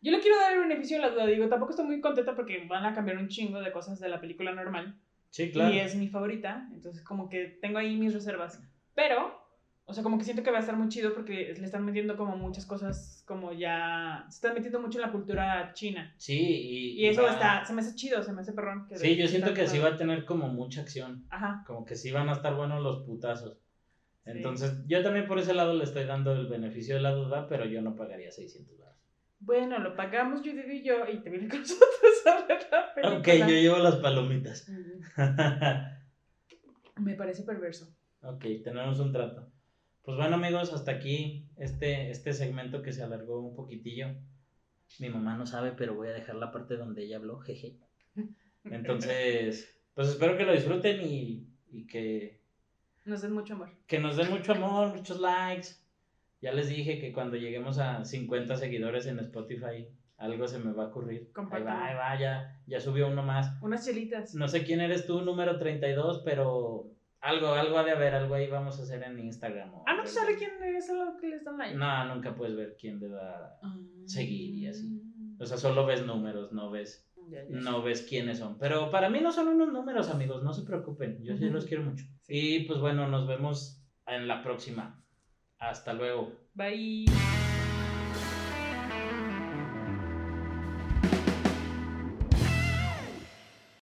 Yo 0.00 0.12
le 0.12 0.20
quiero 0.20 0.36
dar 0.36 0.52
el 0.52 0.60
beneficio 0.60 0.98
de 0.98 1.02
la 1.02 1.10
duda, 1.10 1.26
digo, 1.26 1.48
tampoco 1.48 1.72
estoy 1.72 1.86
muy 1.86 2.00
contenta 2.00 2.36
porque 2.36 2.64
van 2.68 2.86
a 2.86 2.94
cambiar 2.94 3.18
un 3.18 3.26
chingo 3.26 3.60
de 3.60 3.72
cosas 3.72 3.98
de 3.98 4.08
la 4.08 4.20
película 4.20 4.52
normal. 4.52 4.96
sí, 5.30 5.50
claro. 5.50 5.74
Y 5.74 5.80
es 5.80 5.96
mi 5.96 6.06
favorita, 6.06 6.68
entonces 6.72 7.02
como 7.02 7.28
que 7.28 7.58
tengo 7.60 7.78
ahí 7.78 7.96
mis 7.96 8.14
reservas. 8.14 8.62
Pero, 8.94 9.47
o 9.90 9.94
sea, 9.94 10.02
como 10.02 10.18
que 10.18 10.24
siento 10.24 10.42
que 10.42 10.50
va 10.50 10.58
a 10.58 10.60
estar 10.60 10.76
muy 10.76 10.88
chido 10.88 11.14
porque 11.14 11.54
le 11.58 11.64
están 11.64 11.84
metiendo 11.84 12.16
como 12.16 12.36
muchas 12.36 12.66
cosas, 12.66 13.24
como 13.26 13.52
ya... 13.52 14.24
Se 14.28 14.36
están 14.36 14.54
metiendo 14.54 14.80
mucho 14.80 14.98
en 14.98 15.06
la 15.06 15.12
cultura 15.12 15.72
china. 15.72 16.12
Sí, 16.18 16.38
y, 16.38 17.00
Y 17.02 17.06
eso 17.06 17.22
va- 17.22 17.32
está, 17.32 17.64
se 17.64 17.72
me 17.72 17.80
hace 17.80 17.94
chido, 17.94 18.22
se 18.22 18.32
me 18.32 18.42
hace 18.42 18.52
perrón. 18.52 18.86
que 18.86 18.96
Sí, 18.98 19.16
yo 19.16 19.26
siento 19.26 19.54
que 19.54 19.66
sí 19.66 19.78
padre. 19.78 19.90
va 19.90 19.94
a 19.94 19.98
tener 19.98 20.24
como 20.26 20.48
mucha 20.48 20.82
acción. 20.82 21.24
Ajá. 21.30 21.64
Como 21.66 21.84
que 21.86 21.96
sí 21.96 22.12
van 22.12 22.28
a 22.28 22.32
estar 22.34 22.54
buenos 22.54 22.82
los 22.82 23.04
putazos. 23.04 23.54
Sí. 24.24 24.32
Entonces, 24.32 24.74
yo 24.86 25.02
también 25.02 25.26
por 25.26 25.38
ese 25.38 25.54
lado 25.54 25.72
le 25.72 25.84
estoy 25.84 26.04
dando 26.04 26.32
el 26.32 26.48
beneficio 26.48 26.94
de 26.96 27.00
la 27.00 27.12
duda, 27.12 27.48
pero 27.48 27.64
yo 27.64 27.80
no 27.80 27.96
pagaría 27.96 28.30
600 28.30 28.76
dólares. 28.76 29.00
Bueno, 29.40 29.78
lo 29.78 29.94
pagamos 29.96 30.40
Judith 30.40 30.68
y 30.70 30.82
yo 30.82 31.08
y 31.10 31.22
te 31.22 31.30
viene 31.30 31.48
con 31.48 31.60
nosotros 31.60 32.26
a 32.26 32.44
ver 32.46 32.58
la 32.70 32.92
película. 32.94 33.18
Ok, 33.20 33.48
yo 33.48 33.54
llevo 33.56 33.78
las 33.78 33.96
palomitas. 33.96 34.68
Me 36.96 37.14
parece 37.14 37.44
perverso. 37.44 37.88
ok, 38.22 38.44
tenemos 38.64 38.98
un 39.00 39.12
trato. 39.12 39.50
Pues 40.08 40.16
bueno 40.16 40.36
amigos, 40.36 40.72
hasta 40.72 40.92
aquí 40.92 41.44
este, 41.58 42.10
este 42.10 42.32
segmento 42.32 42.80
que 42.80 42.94
se 42.94 43.02
alargó 43.02 43.40
un 43.40 43.54
poquitillo. 43.54 44.06
Mi 45.00 45.10
mamá 45.10 45.36
no 45.36 45.44
sabe, 45.44 45.72
pero 45.72 45.94
voy 45.94 46.08
a 46.08 46.12
dejar 46.12 46.36
la 46.36 46.50
parte 46.50 46.78
donde 46.78 47.04
ella 47.04 47.18
habló, 47.18 47.40
jeje. 47.40 47.76
Entonces, 48.64 49.78
pues 49.92 50.08
espero 50.08 50.38
que 50.38 50.46
lo 50.46 50.54
disfruten 50.54 51.02
y, 51.06 51.46
y 51.70 51.86
que, 51.86 52.40
Nos 53.04 53.20
den 53.20 53.32
mucho 53.32 53.52
amor. 53.52 53.68
que 53.86 53.98
nos 53.98 54.16
den 54.16 54.30
mucho 54.30 54.52
amor, 54.52 54.96
muchos 54.96 55.20
likes. 55.20 55.76
Ya 56.40 56.52
les 56.52 56.70
dije 56.70 56.98
que 56.98 57.12
cuando 57.12 57.36
lleguemos 57.36 57.78
a 57.78 58.02
50 58.02 58.56
seguidores 58.56 59.04
en 59.04 59.18
Spotify, 59.18 59.88
algo 60.16 60.48
se 60.48 60.58
me 60.58 60.72
va 60.72 60.84
a 60.84 60.86
ocurrir. 60.86 61.20
Ahí 61.20 61.32
Compártanlo. 61.34 61.80
va, 61.80 61.86
ahí 61.86 61.94
va, 61.94 62.18
ya, 62.18 62.62
ya 62.66 62.80
subió 62.80 63.08
uno 63.08 63.22
más. 63.22 63.62
Unas 63.62 63.84
chelitas. 63.84 64.34
No 64.34 64.48
sé 64.48 64.64
quién 64.64 64.80
eres 64.80 65.06
tú, 65.06 65.20
número 65.20 65.58
32, 65.58 66.22
pero 66.24 66.94
algo, 67.20 67.48
algo 67.54 67.78
ha 67.78 67.84
de 67.84 67.90
haber, 67.92 68.14
algo 68.14 68.34
ahí 68.34 68.46
vamos 68.48 68.78
a 68.78 68.82
hacer 68.82 69.02
en 69.02 69.18
Instagram. 69.18 69.74
o 69.74 69.84
Ah, 69.86 69.94
¿no 69.96 70.06
sale 70.06 70.36
quién 70.36 70.50
es 70.62 70.88
lo 70.90 71.16
que 71.20 71.28
les 71.28 71.44
dan 71.44 71.58
like? 71.58 71.76
No, 71.76 72.14
nunca 72.14 72.34
puedes 72.34 72.56
ver 72.56 72.76
quién 72.80 72.98
le 73.00 73.08
da. 73.08 73.58
Ah. 73.62 73.76
seguir 74.06 74.54
y 74.54 74.66
así. 74.68 75.02
O 75.40 75.46
sea, 75.46 75.56
solo 75.56 75.86
ves 75.86 76.04
números, 76.04 76.52
no 76.52 76.70
ves, 76.70 77.08
Ya, 77.28 77.44
ya. 77.48 77.60
no 77.60 77.82
ves 77.82 78.02
quiénes 78.02 78.38
son. 78.38 78.58
Pero 78.58 78.90
para 78.90 79.08
mí 79.10 79.20
no 79.20 79.30
son 79.32 79.48
unos 79.48 79.72
números, 79.72 80.10
amigos, 80.10 80.42
no 80.42 80.52
se 80.52 80.64
preocupen. 80.64 81.22
Yo 81.22 81.36
sí 81.36 81.48
los 81.50 81.64
quiero 81.66 81.84
mucho. 81.84 82.04
Sí. 82.22 82.56
Y 82.56 82.64
pues 82.66 82.80
bueno, 82.80 83.08
nos 83.08 83.26
vemos 83.26 83.84
en 84.06 84.26
la 84.28 84.42
próxima. 84.42 85.02
Hasta 85.58 85.92
luego. 85.92 86.32
Bye. 86.54 87.47